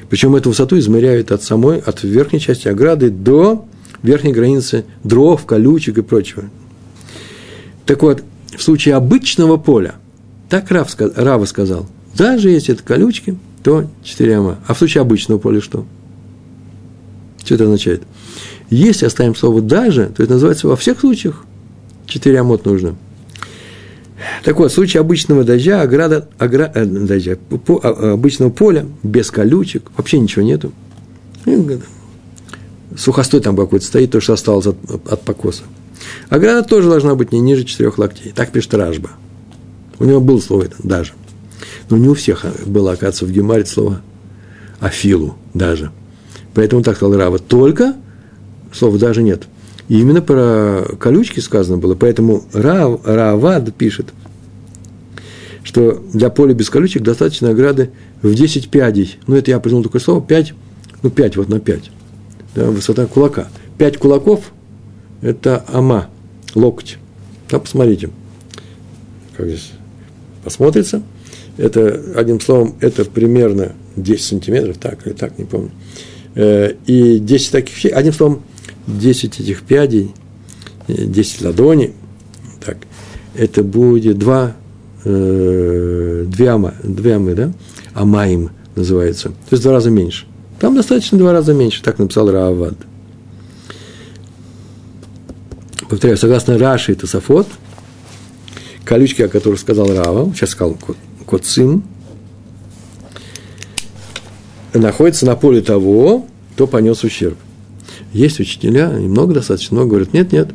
[0.09, 3.65] Причем эту высоту измеряют от самой, от верхней части ограды до
[4.07, 6.45] верхней границы дров, колючек и прочего.
[7.85, 8.23] Так вот,
[8.55, 9.95] в случае обычного поля,
[10.49, 14.59] так Рав, Рава сказал, даже если это колючки, то 4 ама.
[14.65, 15.85] А в случае обычного поля что?
[17.43, 18.03] Что это означает?
[18.69, 21.45] Если оставим слово «даже», то это называется во всех случаях
[22.05, 22.95] 4 амот нужно.
[24.43, 29.29] Так вот, в случае обычного дождя, ограда, огра, э, дождя, по, а, обычного поля, без
[29.31, 30.71] колючек, вообще ничего нету,
[32.97, 34.77] сухостой там какой-то стоит, то, что осталось от,
[35.09, 35.63] от покоса.
[36.29, 38.33] Ограда тоже должна быть не ниже четырех локтей.
[38.35, 39.11] Так пишет Ражба.
[39.99, 41.13] У него было слово это даже.
[41.89, 44.01] Но не у всех было, оказывается, в Гемаре слово
[44.79, 45.91] афилу даже.
[46.53, 47.39] Поэтому так сказал Рава.
[47.39, 47.95] Только
[48.73, 49.43] слова даже нет.
[49.87, 51.95] И именно про колючки сказано было.
[51.95, 54.07] Поэтому Рав, Равад пишет,
[55.63, 59.17] что для поля без колючек достаточно ограды в 10 пядей.
[59.27, 60.53] Ну, это я придумал такое слово, 5,
[61.03, 61.91] ну, 5 вот на 5
[62.55, 63.47] да, высота кулака.
[63.77, 64.51] Пять кулаков–
[65.21, 66.09] это ама,
[66.55, 66.97] локоть.
[67.49, 68.09] Да, посмотрите,
[69.35, 69.71] как здесь
[70.43, 71.03] посмотрится.
[71.57, 75.71] Это, одним словом, это примерно 10 сантиметров, так или так, не помню.
[76.35, 78.43] Э, и 10 таких, одним словом,
[78.85, 80.13] 10 этих пядей,
[80.87, 81.93] 10 э, ладоней,
[82.63, 82.77] так,
[83.35, 84.55] это будет 2,
[85.03, 87.51] э, 2 ама, 2 амы, да,
[87.93, 90.25] амаим называется, то есть в два раза меньше.
[90.59, 92.75] Там достаточно два раза меньше, так написал Раавад.
[95.89, 97.47] Повторяю, согласно Раши и Тософот,
[98.83, 100.77] колючки, о которых сказал Рава, сейчас сказал
[101.25, 101.83] Коцим,
[104.73, 107.37] находится на поле того, кто понес ущерб.
[108.11, 110.49] Есть учителя, и много достаточно, много говорят, нет, нет,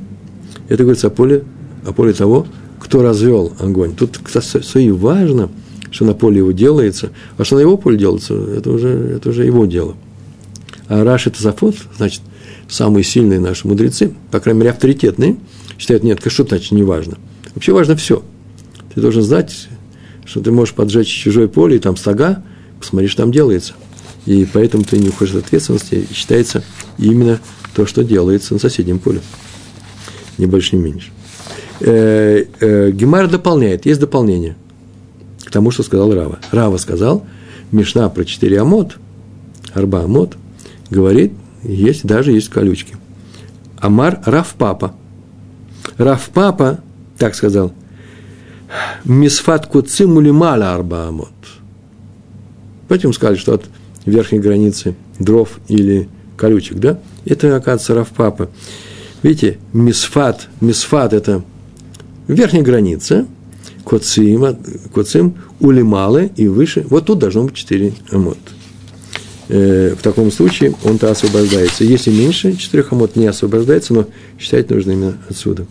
[0.69, 1.45] это говорится о поле,
[1.87, 2.47] о поле того,
[2.79, 3.95] кто развел огонь.
[3.95, 5.51] Тут, кстати, важно,
[5.93, 9.45] что на поле его делается, а что на его поле делается, это уже, это уже
[9.45, 9.95] его дело.
[10.89, 12.23] А Раш это Зафот, значит,
[12.69, 15.37] самые сильные наши мудрецы, по крайней мере, авторитетные,
[15.79, 17.19] считают, нет, что значит не важно.
[17.55, 18.23] Вообще важно все.
[18.95, 19.69] Ты должен знать,
[20.25, 22.43] что ты можешь поджечь чужое поле, и там стога,
[22.81, 23.75] посмотри, что там делается.
[24.25, 26.65] И поэтому ты не уходишь от ответственности, и считается
[26.97, 27.41] именно
[27.75, 29.21] то, что делается на соседнем поле.
[30.39, 31.11] Ни больше, ни меньше.
[31.81, 34.57] Э, э, Гемар дополняет, есть дополнение
[35.53, 36.39] тому, что сказал Рава.
[36.51, 37.25] Рава сказал,
[37.71, 38.99] Мишна про четыре амот,
[39.73, 40.37] арба амот,
[40.91, 42.97] говорит, есть, даже есть колючки.
[43.79, 44.95] Амар Рав Папа.
[45.97, 46.81] Рав Папа,
[47.19, 47.73] так сказал,
[49.05, 51.29] Мисфат куцимули мала арба амот.
[52.89, 53.65] Поэтому сказали, что от
[54.07, 56.99] верхней границы дров или колючек, да?
[57.25, 58.49] Это, оказывается, Рав Папа.
[59.23, 61.45] Видите, мисфат, мисфат– это
[62.27, 63.27] верхняя граница,
[63.85, 64.57] коцим,
[64.95, 66.87] коцим улималы и выше.
[66.89, 68.39] Вот тут должно быть 4 амот.
[69.49, 71.85] Э, в таком случае он-то освобождается.
[71.85, 74.07] Если меньше 4 амот не освобождается, но
[74.39, 75.67] считать нужно именно отсюда.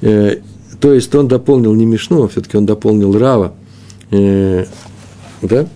[0.00, 0.36] Э,
[0.80, 3.54] то есть он дополнил не Мишну, а все-таки он дополнил Рава.
[4.10, 4.66] Э,
[5.42, 5.68] да?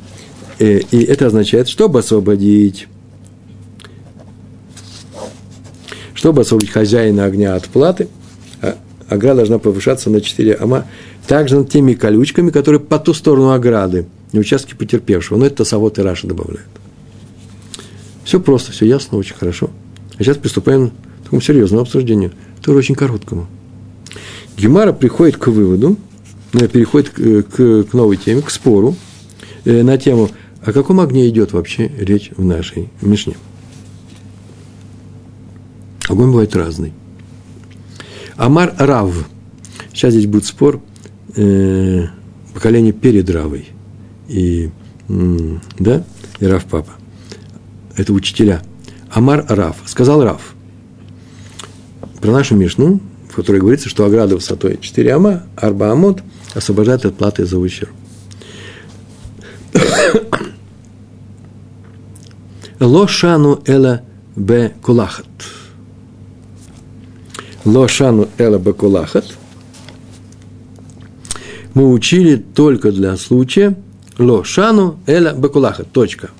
[0.58, 2.86] И это означает, чтобы освободить
[6.14, 8.06] чтобы освободить хозяина огня от платы–
[9.12, 10.86] ограда должна повышаться на 4 ама,
[11.26, 15.38] также над теми колючками, которые по ту сторону ограды, не участки потерпевшего.
[15.38, 16.68] Но это Тосовод и Раша добавляют.
[18.24, 19.70] Все просто, все ясно, очень хорошо.
[20.18, 22.32] А сейчас приступаем к такому серьезному обсуждению,
[22.62, 23.46] тоже очень короткому.
[24.56, 25.96] Гемара приходит к выводу,
[26.52, 28.94] э, переходит к, к, к новой теме, к спору
[29.64, 30.30] э, на тему,
[30.64, 33.36] о каком огне идет вообще речь в нашей Мишне.
[36.08, 36.92] Огонь бывает разный.
[38.36, 39.26] Амар Рав.
[39.92, 40.80] Сейчас здесь будет спор
[41.36, 42.06] э,
[42.54, 43.68] поколения перед Равой.
[44.28, 44.70] И,
[45.08, 46.04] э, да,
[46.40, 46.92] и Рав Папа.
[47.96, 48.62] Это учителя.
[49.10, 49.76] Амар Рав.
[49.86, 50.54] Сказал Рав.
[52.20, 56.22] Про нашу Мишну, в которой говорится, что ограда высотой 4 ама, арба амот,
[56.54, 57.90] освобождает от платы за ущерб.
[62.78, 64.02] Лошану эла
[64.34, 65.26] бе кулахат
[67.64, 69.24] лошану эла бакулахат,
[71.74, 73.76] мы учили только для случая
[74.18, 75.90] лошану эла бакулахат.
[75.92, 76.30] Точка.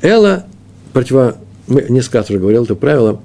[0.00, 0.46] Эла,
[0.92, 3.20] противо, мы несколько раз говорил это правило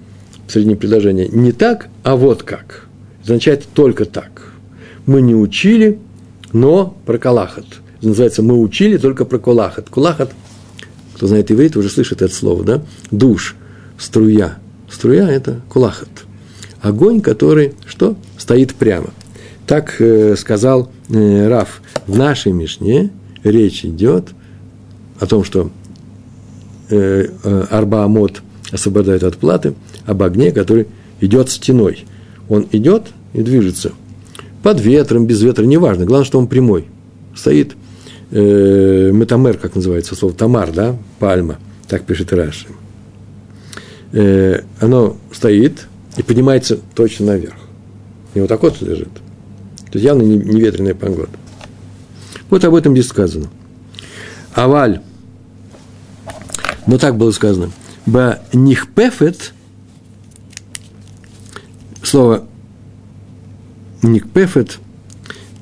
[0.47, 2.87] в середине предложения, не так, а вот как.
[3.23, 4.53] Означает только так.
[5.05, 5.99] Мы не учили,
[6.53, 7.65] но про калахат.
[8.01, 9.89] называется «мы учили только про кулахат».
[9.89, 10.31] Кулахат,
[11.15, 12.81] кто знает иврит, уже слышит это слово, да?
[13.11, 13.55] Душ,
[13.97, 14.59] струя.
[14.89, 16.09] Струя– это кулахат
[16.81, 18.15] огонь, который что?
[18.37, 19.09] Стоит прямо.
[19.67, 21.81] Так э, сказал э, Раф.
[22.07, 23.11] В нашей Мишне
[23.43, 24.29] речь идет
[25.19, 25.69] о том, что
[26.89, 29.73] э, э, Арба Амот освобождает от платы,
[30.05, 30.87] об огне, который
[31.19, 32.05] идет стеной.
[32.47, 33.91] Он идет и движется.
[34.63, 36.05] Под ветром, без ветра, неважно.
[36.05, 36.87] Главное, что он прямой.
[37.35, 37.75] Стоит
[38.31, 41.57] э, метамер, как называется слово, тамар, да, пальма.
[41.89, 42.67] Так пишет Раши.
[44.13, 47.57] Э, оно стоит, и поднимается точно наверх.
[48.33, 49.09] И вот так вот лежит.
[49.97, 51.31] То есть явно не, не ветреная погода.
[52.51, 53.49] Вот об этом здесь сказано.
[54.53, 55.01] Аваль.
[56.85, 57.71] Но так было сказано.
[58.05, 59.53] Ба нихпефет.
[62.03, 62.45] Слово
[64.03, 64.77] никпефет.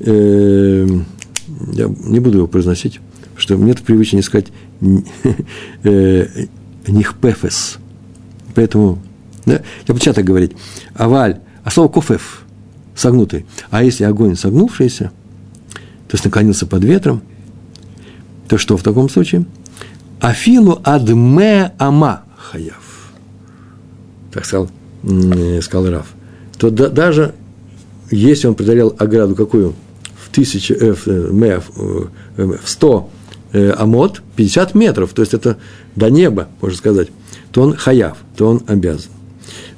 [0.02, 0.86] Э,
[1.72, 3.00] я не буду его произносить,
[3.38, 4.48] что мне это привычно не сказать
[5.84, 6.46] э,
[6.86, 7.78] нихпефес.
[8.54, 9.00] Поэтому
[9.46, 9.62] да?
[9.88, 10.58] Я буду так говорить.
[10.94, 12.45] Аваль, а слово кофев,
[12.96, 13.46] согнутый.
[13.70, 15.12] А если огонь согнувшийся,
[16.08, 17.22] то есть наклонился под ветром,
[18.48, 19.46] то что в таком случае?
[20.20, 23.12] Афилу адме ама хаяв.
[24.32, 24.70] Так сказал,
[25.62, 26.08] сказал Раф.
[26.58, 27.34] То да, даже
[28.12, 29.74] если он преодолел ограду какую?
[30.18, 33.10] В тысячу, э, в, э, в, э, в сто
[33.54, 35.58] э, амот, 50 метров, то есть это
[35.96, 37.08] до неба, можно сказать,
[37.52, 39.12] то он хаяв, то он обязан.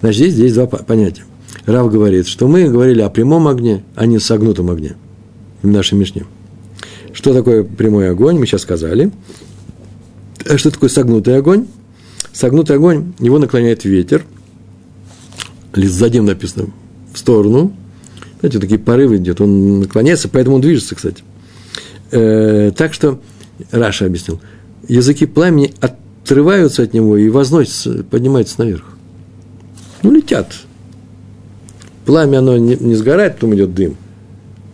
[0.01, 1.23] Значит, здесь, здесь два понятия.
[1.67, 4.95] Рав говорит, что мы говорили о прямом огне, а не согнутом огне
[5.61, 6.25] в нашей Мишне.
[7.13, 9.11] Что такое прямой огонь, мы сейчас сказали.
[10.49, 11.67] А что такое согнутый огонь?
[12.33, 14.23] Согнутый огонь, его наклоняет ветер,
[15.73, 16.67] лист задем написано,
[17.13, 17.73] в сторону.
[18.39, 21.23] Знаете, такие порывы идет, он наклоняется, поэтому он движется, кстати.
[22.11, 23.19] Э, так что,
[23.71, 24.39] Раша объяснил,
[24.87, 28.97] языки пламени отрываются от него и возносятся, поднимаются наверх
[30.03, 30.53] ну, летят.
[32.07, 33.97] Пламя, оно не, не сгорает, потом идет дым.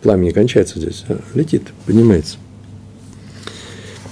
[0.02, 2.36] пламя не кончается здесь, а летит, поднимается.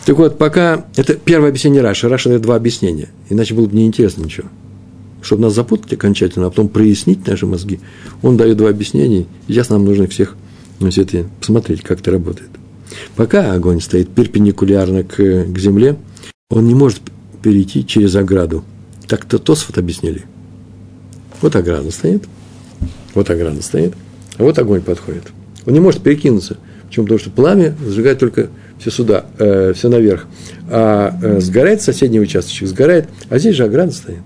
[0.05, 0.87] Так вот, пока...
[0.97, 2.09] Это первое объяснение Раши.
[2.09, 3.11] Раша дает два объяснения.
[3.29, 4.49] Иначе было бы неинтересно ничего.
[5.23, 7.79] Чтобы нас запутать окончательно, а потом прояснить наши мозги,
[8.23, 9.27] он дает два объяснения.
[9.47, 10.37] Сейчас нам нужно всех
[10.81, 12.51] ну, все это посмотреть, как это работает.
[13.15, 15.97] Пока огонь стоит перпендикулярно к, к земле,
[16.51, 17.03] он не может
[17.41, 18.65] перейти через ограду.
[19.07, 20.25] Так-то Тосфот объяснили.
[21.41, 22.25] Вот ограда стоит,
[23.15, 23.95] вот ограда стоит,
[24.39, 25.25] а вот огонь подходит.
[25.67, 26.57] Он не может перекинуться.
[26.87, 27.07] Почему?
[27.07, 28.49] Потому что пламя сжигает только
[28.79, 30.27] все сюда, э, все наверх.
[30.69, 34.23] А э, сгорает соседний участок, сгорает, а здесь же ограда стоит.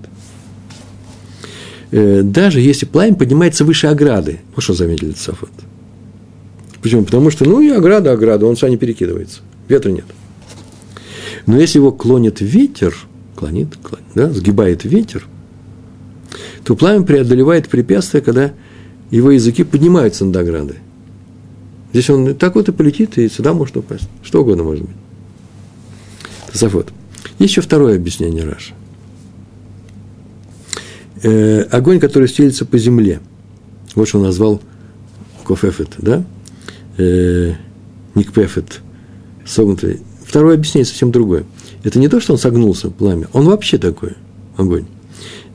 [1.92, 5.50] Э, даже если пламя поднимается выше ограды, вот что заметили Цафот.
[6.82, 7.04] Почему?
[7.04, 10.04] Потому что, ну и ограда, ограда, он сам не перекидывается, ветра нет.
[11.46, 12.96] Но если его клонит ветер,
[13.36, 15.26] клонит, клонит да, сгибает ветер,
[16.64, 18.52] то пламя преодолевает препятствия, когда
[19.10, 20.76] его языки поднимаются над оградой.
[21.92, 24.08] Здесь он так вот и полетит, и сюда может упасть.
[24.22, 24.96] Что угодно может быть.
[26.52, 26.88] Тософот.
[27.38, 28.74] Есть еще второе объяснение Раша.
[31.22, 33.20] Э, огонь, который стелится по земле.
[33.94, 34.60] Вот что он назвал
[35.44, 36.24] кофефет, да?
[36.98, 37.54] Э,
[38.14, 38.80] никпефет,
[39.46, 40.00] согнутый.
[40.24, 41.44] Второе объяснение совсем другое.
[41.84, 43.28] Это не то, что он согнулся, пламя.
[43.32, 44.14] Он вообще такой,
[44.56, 44.86] огонь.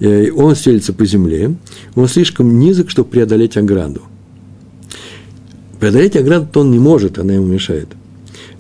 [0.02, 1.56] Э, он стелится по земле,
[1.96, 4.02] он слишком низок, чтобы преодолеть ограду.
[5.80, 7.88] Преодолеть ограду он не может, она ему мешает.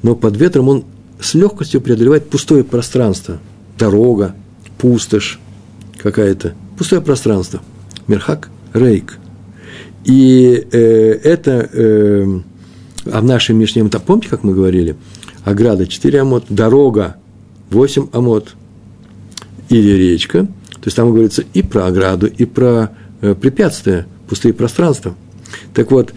[0.03, 0.85] Но под ветром он
[1.19, 3.39] с легкостью преодолевает пустое пространство.
[3.77, 4.35] Дорога,
[4.77, 5.39] пустошь
[5.97, 6.53] какая-то.
[6.77, 7.61] Пустое пространство.
[8.07, 9.17] Мерхак, рейк.
[10.05, 10.77] И э,
[11.23, 12.39] это, э,
[13.05, 14.95] а в нашей Мишне, помните, как мы говорили,
[15.43, 17.17] ограда 4 амот, дорога
[17.71, 18.55] 8 амот
[19.69, 20.47] или речка.
[20.81, 22.91] То есть там говорится и про ограду, и про
[23.21, 25.15] э, препятствия, пустые пространства.
[25.73, 26.13] Так вот,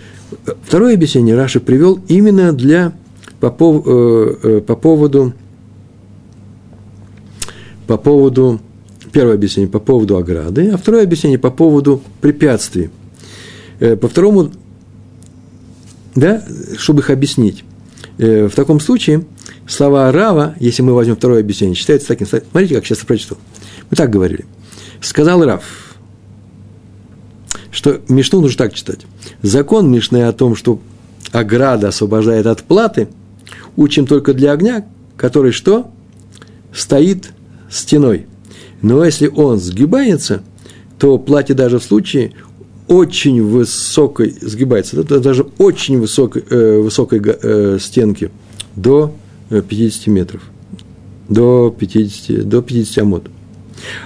[0.63, 2.93] Второе объяснение Раши привел именно для,
[3.41, 5.33] по, пов, э, э, по поводу,
[7.87, 8.61] по поводу,
[9.13, 12.91] первое объяснение по поводу ограды, а второе объяснение по поводу препятствий.
[13.81, 14.51] Э, по второму,
[16.15, 16.43] да,
[16.77, 17.65] чтобы их объяснить.
[18.19, 19.25] Э, в таком случае
[19.67, 22.27] слова Рава, если мы возьмем второе объяснение, считается таким.
[22.27, 23.39] Смотрите, как сейчас я прочитал.
[23.91, 24.47] Мы так говорили.
[25.05, 25.63] Сказал Рав,
[27.71, 29.01] что Мишну нужно так читать.
[29.43, 30.81] Закон Мишны о том, что
[31.31, 33.09] ограда освобождает от платы,
[33.77, 34.87] учим только для огня,
[35.19, 35.91] который что?
[36.73, 37.33] Стоит
[37.71, 38.27] стеной.
[38.81, 40.43] Но если он сгибается,
[40.99, 42.33] то платье даже в случае
[42.89, 48.31] очень высокой, сгибается, даже очень высокой, э, высокой э, стенки,
[48.75, 49.15] до
[49.51, 50.41] 50 метров,
[51.29, 53.29] до 50, до 50 амод.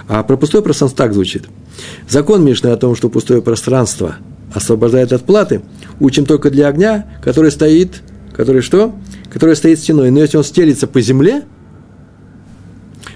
[0.07, 1.45] А про пустое пространство так звучит–
[2.07, 4.15] Закон Мишны о том, что пустое пространство
[4.53, 5.61] освобождает от платы,
[5.99, 8.01] учим только для огня, который стоит,
[8.33, 8.95] который что?
[9.31, 10.11] Который стоит стеной.
[10.11, 11.43] Но если он стелится по земле,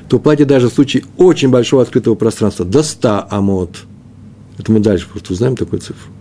[0.10, 3.78] то платье даже в случае очень большого открытого пространства до 100 амот.
[4.60, 6.12] Это мы дальше просто узнаем такую цифру.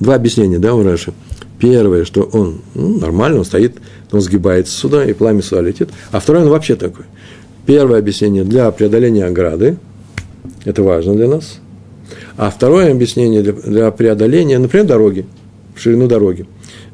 [0.00, 1.12] Два объяснения, да, у Раши.
[1.58, 3.76] Первое, что он ну, нормально, он стоит,
[4.10, 5.90] он сгибается сюда, и пламя сюда летит.
[6.10, 7.04] А второе, он вообще такой.
[7.66, 9.76] Первое объяснение для преодоления ограды–
[10.64, 11.60] это важно для нас.
[12.36, 15.26] А второе объяснение для, для преодоления, например, дороги,
[15.76, 16.46] ширину дороги.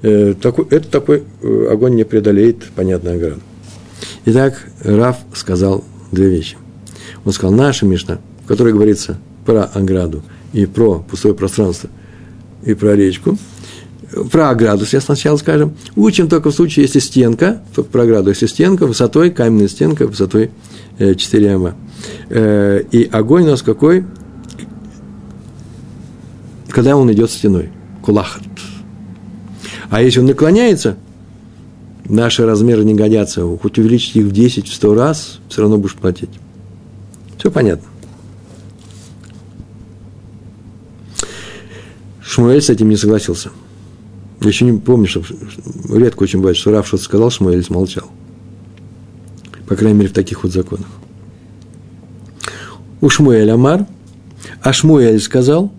[0.02, 3.40] Э, такой, это такой э, огонь не преодолеет, понятная ограду.
[4.26, 6.56] Итак, Раф сказал две вещи.
[7.24, 11.88] Он сказал, наша Мишна, в которой говорится про ограду и про пустое пространство,
[12.64, 13.38] и про речку,
[14.30, 18.46] про ограду, сейчас сначала скажем, учим только в случае, если стенка, только про ограду, если
[18.46, 20.50] стенка высотой, каменная стенка высотой
[20.98, 21.74] 4 э, м.
[22.30, 24.04] Э, и огонь у нас какой?
[26.68, 27.70] Когда он идет стеной.
[28.02, 28.42] Кулахат.
[29.90, 30.96] А если он наклоняется,
[32.04, 33.42] наши размеры не годятся.
[33.58, 36.30] Хоть увеличить их в 10, в 100 раз, все равно будешь платить.
[37.38, 37.88] Все понятно.
[42.22, 43.50] Шмуэль с этим не согласился.
[44.48, 45.22] Я еще не помню, что
[45.90, 48.08] редко очень бывает, что Раф что-то сказал, Шмуэль смолчал.
[49.66, 50.86] По крайней мере, в таких вот законах.
[53.02, 53.86] У Шмуэль Амар,
[54.62, 55.70] а Шмуэль сказал,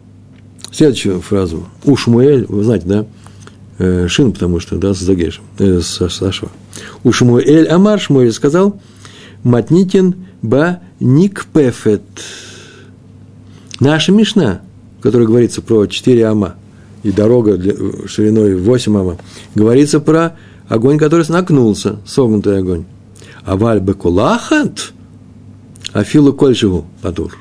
[0.72, 3.06] следующую фразу, у Шмуэль, вы знаете, да,
[3.80, 6.50] э, Шин, потому что, да, с Загешем, э, с Сашва.
[7.04, 8.80] У Шмуэль Амар Шмуэль сказал,
[9.42, 12.04] Матнитин ба никпефет.
[13.80, 14.62] Наша Мишна,
[15.00, 16.59] в которой говорится про 4 ама
[17.04, 17.74] и дорога для,
[18.08, 19.18] шириной 8 ама,
[19.56, 20.36] говорится про
[20.68, 22.86] огонь, который нагнулся, согнутый огонь.
[23.44, 24.94] А валь бекулахат–
[25.94, 27.38] Афилу кольшеву патур.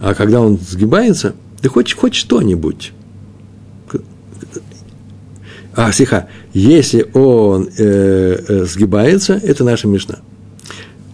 [0.00, 2.92] А когда он сгибается, Да хоть, хоть что-нибудь.
[5.74, 10.18] А, стиха, если он э, э, сгибается, это наша мешна.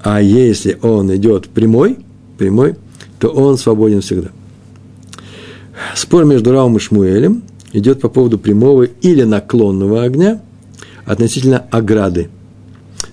[0.02, 1.98] А если он идет прямой,
[2.38, 2.76] прямой,
[3.20, 4.30] то он свободен всегда.
[5.94, 10.40] Спор между Раум и Шмуэлем идет по поводу прямого или наклонного огня
[11.04, 12.28] относительно ограды.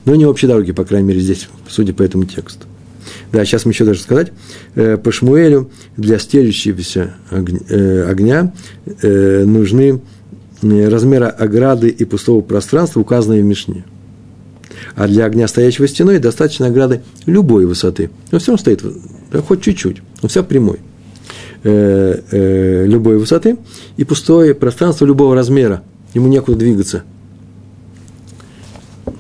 [0.06, 2.66] Но не общей дороги, по крайней мере, здесь, судя по этому тексту.
[3.32, 4.32] Да, сейчас мы еще даже сказать,
[4.76, 8.54] э, по Шмуэлю для стелющегося э, огня
[9.02, 10.02] нужны
[10.62, 13.84] размера ограды и пустого пространства, указанные в Мишне.
[14.96, 18.10] А для огня, стоящего стеной, достаточно ограды любой высоты.
[18.32, 18.84] Он все равно стоит,
[19.32, 20.80] да, хоть чуть-чуть, он вся прямой.
[21.68, 23.58] Э, э, любой высоты
[23.98, 25.82] и пустое пространство любого размера.
[26.14, 27.02] Ему некуда двигаться.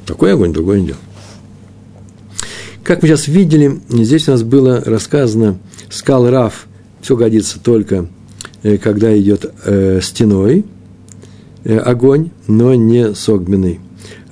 [0.05, 0.99] Такой огонь, другой не делал.
[2.83, 5.57] Как мы сейчас видели, здесь у нас было рассказано,
[5.89, 6.67] скал Раф,
[7.01, 8.09] все годится только,
[8.61, 9.51] э, когда идет
[10.03, 10.65] стеной,
[11.63, 13.79] огонь, но не согменный.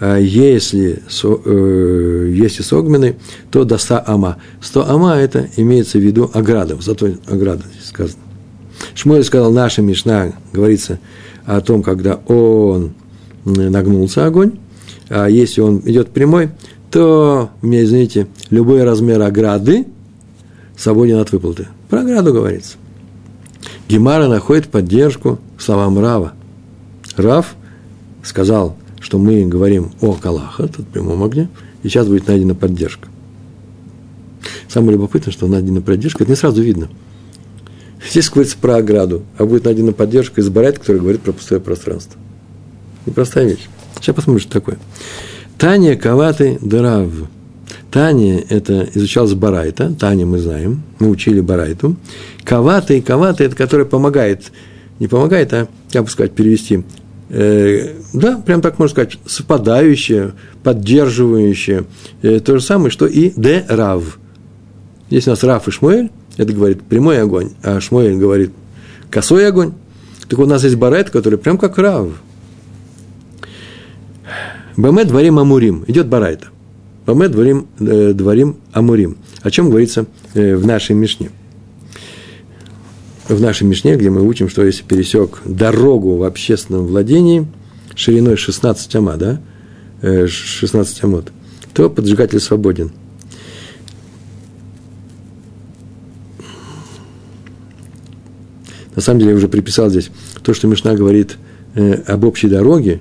[0.06, 3.16] А если, э, если согменный,
[3.51, 4.36] то до 100 ама.
[4.60, 8.22] 100 ама– это имеется в виду ограда, зато ограда сказано.
[8.95, 10.99] Шмуэль сказал, наша Мишна, говорится
[11.45, 12.95] о том, когда он
[13.45, 14.60] нагнулся огонь,
[15.08, 16.49] а если он идет прямой,
[16.91, 19.88] то, мне извините, любой размер ограды
[20.78, 21.70] свободен от выплаты.
[21.89, 22.76] Про ограду говорится.
[23.88, 26.34] Гемара находит поддержку словам Рава–
[27.16, 27.56] Раф
[28.24, 31.49] сказал, что мы говорим о Калаха, тут прямом огне,
[31.84, 33.10] и сейчас будет найдена поддержка.
[34.70, 36.89] Самое любопытное, что найдена поддержка, это не сразу видно.
[38.10, 42.20] Здесь говорится про ограду, а будет найдена поддержка из Барайта, который говорит про пустое пространство.
[43.06, 43.68] Непростая вещь.
[43.95, 44.78] Сейчас посмотрим, что такое.
[45.58, 47.12] Таня Каваты Дырав.
[47.91, 51.95] Таня– это изучалось Барайта, Таня мы знаем, мы учили Барайту.
[52.43, 54.51] Каваты и Каваты– это который помогает,
[54.99, 56.84] не помогает, а, как бы сказать, перевести,
[57.36, 61.86] Э, да, прям так можно сказать, совпадающее, поддерживающее,
[62.21, 64.19] э, то же самое, что и де рав.
[65.09, 68.51] Здесь у нас рав и шмуэль, это говорит прямой огонь, а шмуэль говорит
[69.09, 69.73] косой огонь.
[70.29, 72.09] Так у нас есть барайт, который прям как рав.
[74.77, 75.86] Баме дворим амурим.
[75.88, 76.47] Идет барайта.
[77.07, 79.17] Баме дворим, э, дворим амурим.
[79.41, 80.05] О чем говорится
[80.36, 81.31] э, в нашей Мишне
[83.28, 87.47] в нашей Мишне, где мы учим, что если пересек дорогу в общественном владении
[87.95, 89.41] шириной 16 ама, да,
[90.01, 91.32] 16 э, амот,
[91.74, 92.91] то поджигатель свободен.
[98.95, 100.11] На самом деле я уже приписал здесь
[100.43, 101.38] то, что Мишна говорит
[101.76, 102.99] э, об общей дороге,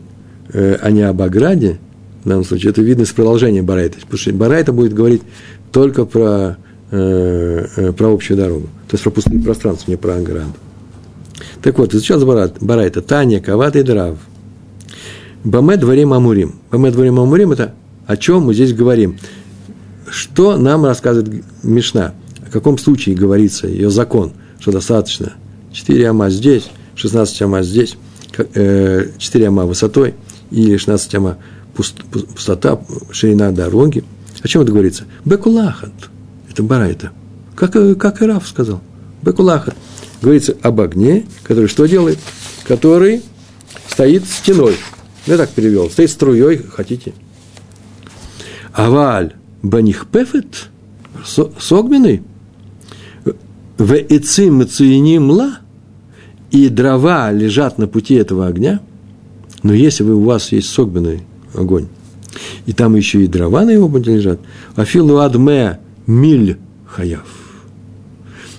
[0.53, 1.79] э, а не об ограде,
[2.25, 3.99] в данном случае, это видно из продолжения Барайта.
[4.01, 5.23] Потому что Барайта будет говорить
[5.73, 6.57] только про
[6.93, 8.69] э, про общую дорогу.
[8.93, 10.53] То есть про пустые пространства, не про ограду.
[11.63, 14.19] Так вот, изучал Барайт, Барайта, Таня, Кават и Драв.
[15.45, 16.57] Баме дворим Амурим.
[16.71, 17.73] Баме дворим Амурим– это
[18.07, 19.19] о чем мы здесь говорим.
[20.11, 22.13] Что нам рассказывает Мишна?
[22.47, 25.33] О каком случае говорится ее закон, что достаточно
[25.73, 27.97] 4 ама здесь, 16 ама здесь,
[28.31, 30.17] 4 э, ама высотой
[30.51, 31.39] или 16 ама
[31.75, 32.79] пустота,
[33.11, 34.05] ширина дороги.
[34.43, 35.05] О чем это говорится?
[35.25, 35.93] Бекулахат–
[36.51, 37.13] это барайта.
[37.55, 38.81] Как, как и Раф сказал.
[39.23, 39.75] Бекулаха.
[40.21, 42.19] Говорится об огне, который что делает?
[42.65, 43.23] Который
[43.89, 44.77] стоит стеной.
[45.27, 45.91] Я так перевел.
[45.91, 47.13] Стоит струей, хотите.
[48.73, 50.69] Аваль банихпефет,
[51.25, 52.23] согменный,
[53.79, 55.59] в ицим ла,
[56.51, 58.81] и дрова лежат на пути этого огня,
[59.63, 61.23] но если вы, у вас есть согменный
[61.55, 61.89] огонь,
[62.67, 64.41] и там еще и дрова на его пути лежат,
[64.75, 67.42] афилу адме миль хаяв.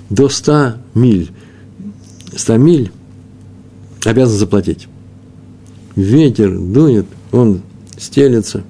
[0.10, 1.32] До 100 миль.
[2.36, 2.92] 100 миль
[4.06, 4.88] обязан заплатить.
[5.96, 7.62] Ветер дует, он
[7.98, 8.64] стелется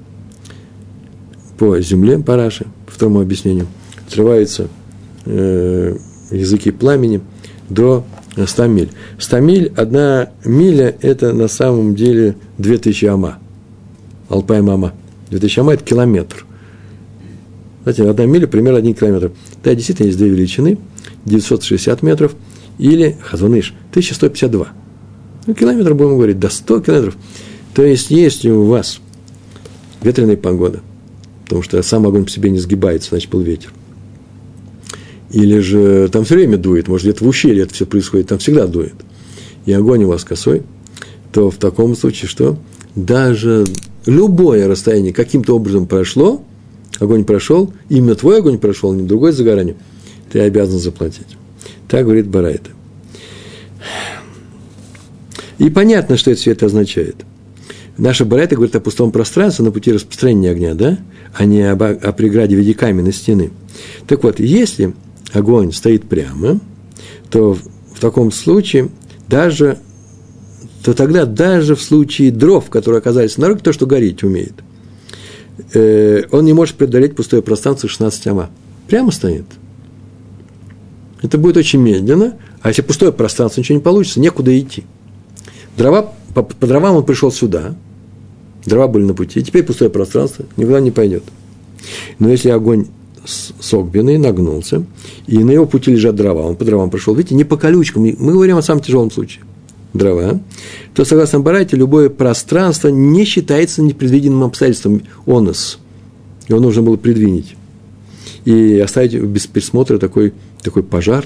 [1.57, 3.67] по земле параши, по второму объяснению,
[4.09, 4.67] срываются
[5.25, 5.95] э,
[6.31, 7.21] языки пламени
[7.69, 8.03] до
[8.45, 8.89] 100 миль.
[9.17, 13.39] 100 миль, одна миля– это на самом деле 2000 ама.
[14.29, 14.93] Алпай мама.
[15.29, 16.45] 2000 ама– это километр–
[17.83, 19.31] знаете, одна миля примерно один километр.
[19.63, 20.77] Да, действительно, есть две величины,
[21.25, 22.35] 960 метров
[22.77, 24.67] или, хазуныш, 1152.
[25.45, 27.17] Ну, километр, будем говорить, до 100 километров.
[27.73, 28.99] То есть, если у вас
[30.01, 30.79] ветреная погода,
[31.43, 33.71] потому что сам огонь по себе не сгибается, значит, был ветер,
[35.31, 38.67] или же там все время дует, может, где-то в ущелье это все происходит, там всегда
[38.67, 38.95] дует,
[39.65, 40.63] и огонь у вас косой,
[41.33, 42.57] то в таком случае что?
[42.95, 43.65] Даже
[44.05, 46.45] любое расстояние каким-то образом прошло–
[47.03, 49.75] огонь прошел, именно твой огонь прошел, не другой загоранию,
[50.31, 51.37] ты обязан заплатить.
[51.87, 52.71] Так говорит Барайта.
[55.59, 57.17] И понятно, что это все это означает.
[57.97, 60.97] Наша Барайта говорит о пустом пространстве на пути распространения огня, да?
[61.33, 63.51] а не об, о преграде в виде каменной стены.
[64.07, 64.93] Так вот, если
[65.31, 66.59] огонь стоит прямо,
[67.29, 68.89] то в таком случае
[69.27, 69.79] даже,
[70.83, 74.53] то тогда даже в случае дров, которые оказались на руке, то, что гореть умеет,
[75.73, 78.49] э, он не может преодолеть пустое пространство 16 ама.
[78.87, 79.45] Прямо стоит.
[81.21, 84.83] Это будет очень медленно, а если пустое пространство, ничего не получится, некуда идти.
[85.77, 87.75] Дрова, по, по дровам он пришел сюда,
[88.65, 91.23] дрова были на пути, теперь пустое пространство, никуда не пойдет.
[92.19, 92.87] Но если огонь
[93.25, 94.85] согбенный, нагнулся,
[95.27, 98.33] и на его пути лежат дрова, он по дровам пришел, видите, не по колючкам, мы
[98.33, 99.43] говорим о самом тяжелом случае,
[99.93, 100.41] дрова,
[100.93, 105.79] то, согласно Барайте, любое пространство не считается непредвиденным обстоятельством онос.
[106.47, 107.55] Его нужно было предвинить.
[108.45, 111.25] И оставить без присмотра такой, такой пожар,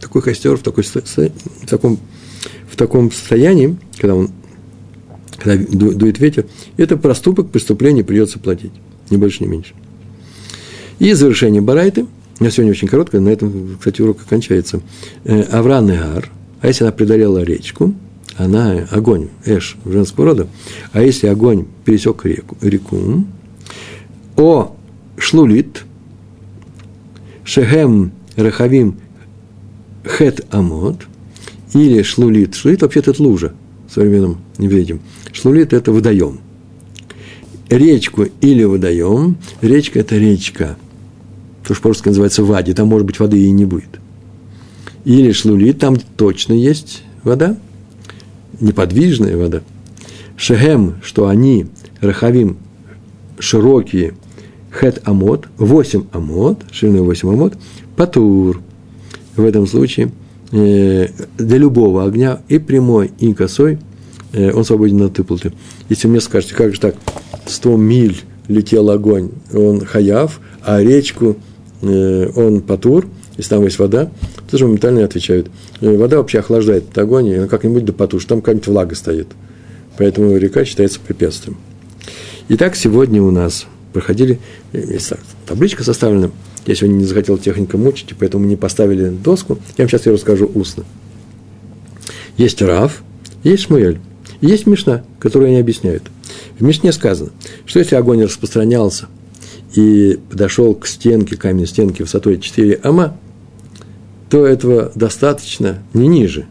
[0.00, 1.98] такой костер в, такой, в, таком,
[2.70, 4.30] в таком состоянии, когда он
[5.38, 6.46] когда дует ветер,
[6.76, 8.72] это проступок, преступление придется платить,
[9.10, 9.74] ни больше, ни меньше.
[10.98, 12.06] И завершение Барайты,
[12.40, 14.80] на сегодня очень короткое, на этом, кстати, урок окончается.
[15.24, 16.30] Э, Авран Ар,
[16.60, 17.94] а если она преодолела речку,
[18.36, 20.48] она огонь, эш, женского рода,
[20.92, 23.24] а если огонь пересек реку, реку
[24.36, 24.76] о
[25.16, 25.84] шлулит,
[27.44, 28.96] шехем рахавим
[30.06, 31.06] хет амот,
[31.72, 33.54] или шлулит, шлулит вообще-то это лужа,
[33.88, 35.00] в современном видим.
[35.32, 36.40] Шлулит– это водоем.
[37.68, 40.76] Речку или водоем, речка– это речка–
[41.66, 44.00] то, что по-русски называется вади, там, может быть, воды и не будет.
[45.06, 47.56] Или шлули, там точно есть вода,
[48.58, 49.62] неподвижная вода.
[50.36, 51.66] Шехем, что они,
[52.00, 52.56] рахавим,
[53.38, 54.14] широкие,
[54.72, 57.54] хет амот, 8 амот, шириной 8 амот,
[57.94, 58.60] патур.
[59.36, 60.10] В этом случае
[60.50, 61.06] э,
[61.38, 63.78] для любого огня, и прямой, и косой,
[64.32, 65.52] э, он свободен от выплаты.
[65.88, 66.96] Если мне скажете, как же так,
[67.46, 68.16] 100 миль
[68.48, 71.36] летел огонь, он хаяв, а речку
[71.82, 74.10] Э, он патур, если там есть вода,
[74.56, 75.50] тоже моментально отвечают.
[75.82, 79.28] Э, вода вообще охлаждает этот огонь, и как-нибудь да потушит, там какая-нибудь влага стоит.
[79.98, 81.58] Поэтому река считается препятствием.
[82.48, 84.38] Итак, сегодня у нас проходили,
[84.72, 84.98] э,
[85.46, 86.30] табличка составлена,
[86.64, 89.58] я сегодня не захотел техника мучить, и поэтому не поставили доску.
[89.76, 90.84] Я вам сейчас ее расскажу устно.
[92.38, 93.02] Есть Рав,
[93.44, 93.98] есть Шмуэль,
[94.40, 96.04] есть Мишна, которую они объясняют.
[96.58, 97.28] В Мишне сказано,
[97.66, 99.06] что если огонь распространялся
[99.74, 103.18] и подошел к стенке, каменной стенке высотой 4 ама,
[104.30, 106.46] то этого достаточно, не ниже,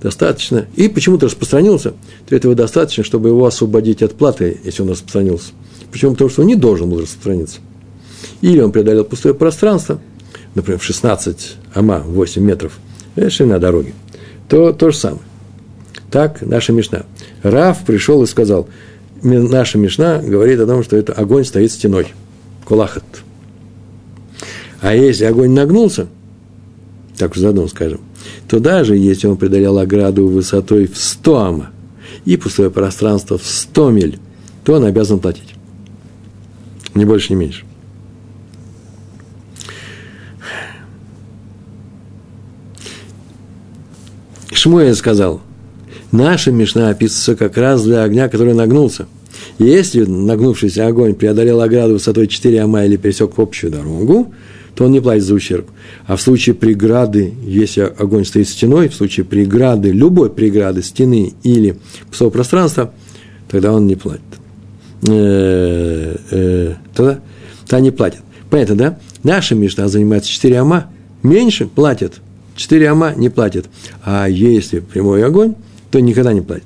[0.00, 1.94] достаточно, и почему-то распространился,
[2.26, 5.52] то этого достаточно, чтобы его освободить от платы, если он распространился.
[5.90, 6.12] Почему?
[6.12, 7.58] Потому что он не должен был распространиться.
[8.40, 10.00] Или он преодолел пустое пространство,
[10.54, 12.78] например, в 16 ама, 8 метров,
[13.28, 13.94] ширина дороги,
[14.48, 15.22] то то же самое.
[16.10, 17.04] Так наша Мишна.
[17.42, 18.68] Раф пришел и сказал,
[19.22, 22.08] наша Мишна говорит о том, что это огонь стоит стеной–
[22.64, 23.04] кулахат.
[24.80, 26.08] А если огонь нагнулся,
[27.20, 28.00] так уж заодно скажем,
[28.48, 31.70] то даже если он преодолел ограду высотой в 100 ама
[32.24, 34.18] и пустое пространство в 100 миль,
[34.64, 35.54] то он обязан платить.
[36.94, 37.64] Ни больше, ни меньше.
[44.52, 45.42] Шмуэль сказал,
[46.12, 49.06] наша мешна описывается как раз для огня, который нагнулся–
[49.58, 54.32] если нагнувшийся огонь преодолел ограду высотой 4 ама или пересек общую дорогу,
[54.80, 55.68] то он не платит за ущерб.
[56.06, 61.76] А в случае преграды, если огонь стоит стеной, в случае преграды, любой преграды, стены или
[62.08, 62.90] пустого пространства,
[63.50, 64.22] тогда он не платит.
[65.06, 67.20] Э, э, тогда,
[67.66, 68.20] тогда не платит.
[68.48, 68.98] Понятно, да?
[69.22, 70.90] Наша мечта занимается 4 ама,
[71.22, 72.14] меньше платят.
[72.56, 73.66] 4 ама не платят.
[74.02, 75.56] А если прямой огонь,
[75.90, 76.64] то никогда не платит.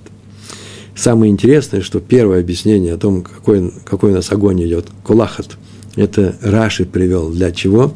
[0.95, 5.57] Самое интересное, что первое объяснение о том, какой, какой у нас огонь идет, кулахат,
[5.97, 7.95] это Раши привел для чего?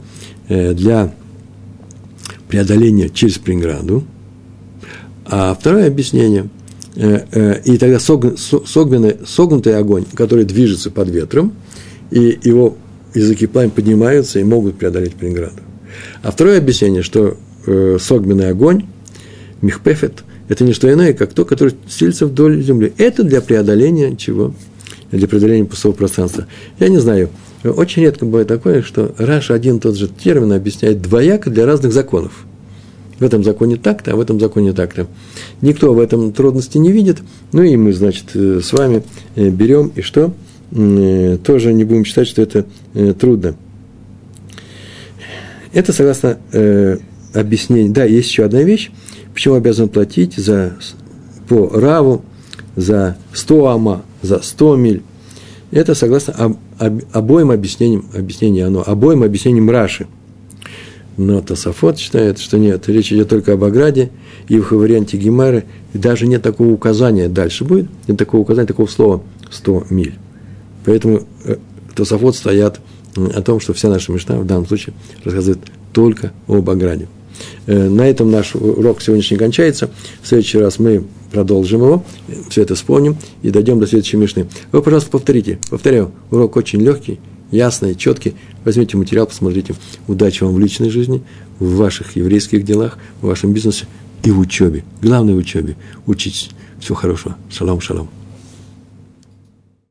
[0.48, 1.12] Э, для
[2.48, 4.04] преодоления через преграду.
[5.26, 6.48] А второе объяснение,
[6.96, 11.52] э, э, и тогда согнутый, согнутый огонь, который движется под ветром,
[12.10, 12.78] и его
[13.14, 15.60] языки пламени поднимаются и могут преодолеть преграду.
[16.22, 17.36] А второе объяснение, что
[18.00, 18.86] согменный огонь,
[19.60, 22.94] михпефет, это не что иное, как то, которое стелится вдоль земли.
[22.96, 24.54] Это для преодоления чего?
[25.10, 26.46] Для преодоления пустого пространства.
[26.78, 27.30] Я не знаю,
[27.64, 31.92] очень редко бывает такое, что Раш один и тот же термин объясняет двояко для разных
[31.92, 32.44] законов.
[33.18, 35.08] В этом законе так-то, а в этом законе так-то.
[35.60, 37.18] Никто в этом трудности не видит.
[37.52, 39.02] Ну и мы, значит, э, с вами
[39.34, 40.32] э, берем и что?
[40.70, 42.66] Э, тоже не будем считать, что это
[43.18, 43.56] трудно.
[45.72, 46.38] Это согласно
[47.34, 47.92] объяснению.
[47.92, 48.90] Да, есть еще одна вещь.
[49.34, 50.76] Почему обязан платить за,
[51.48, 52.22] по раву
[52.76, 55.02] за 100 ама, за 100 миль?
[55.70, 60.06] Это согласно об, об, обоим объяснениям, объяснение оно, обоим объяснениям Раши.
[61.16, 64.10] Но Тософот считает, что нет, речь идет только об ограде,
[64.46, 69.22] и в варианте Гемары даже нет такого указания, дальше будет, нет такого указания, такого слова
[69.50, 70.14] 100 миль.
[70.84, 71.56] Поэтому э,
[71.94, 72.80] Тософот стоят
[73.16, 74.94] о том, что вся наша мечта в данном случае
[75.24, 75.58] рассказывает
[75.92, 77.08] только об ограде.
[77.66, 79.90] Э, на этом наш урок сегодняшний кончается.
[80.22, 82.04] В следующий раз мы продолжим его,
[82.48, 84.48] все это вспомним и дойдем до следующей мишны.
[84.72, 85.58] Вы, пожалуйста, повторите.
[85.70, 87.20] Повторяю, урок очень легкий,
[87.50, 88.34] ясный, четкий.
[88.64, 89.74] Возьмите материал, посмотрите.
[90.06, 91.22] Удачи вам в личной жизни,
[91.58, 93.86] в ваших еврейских делах, в вашем бизнесе
[94.24, 94.84] и в учебе.
[95.02, 95.76] Главное в учебе.
[96.06, 96.50] Учитесь.
[96.80, 97.36] Всего хорошего.
[97.50, 98.08] Шалом, шалом.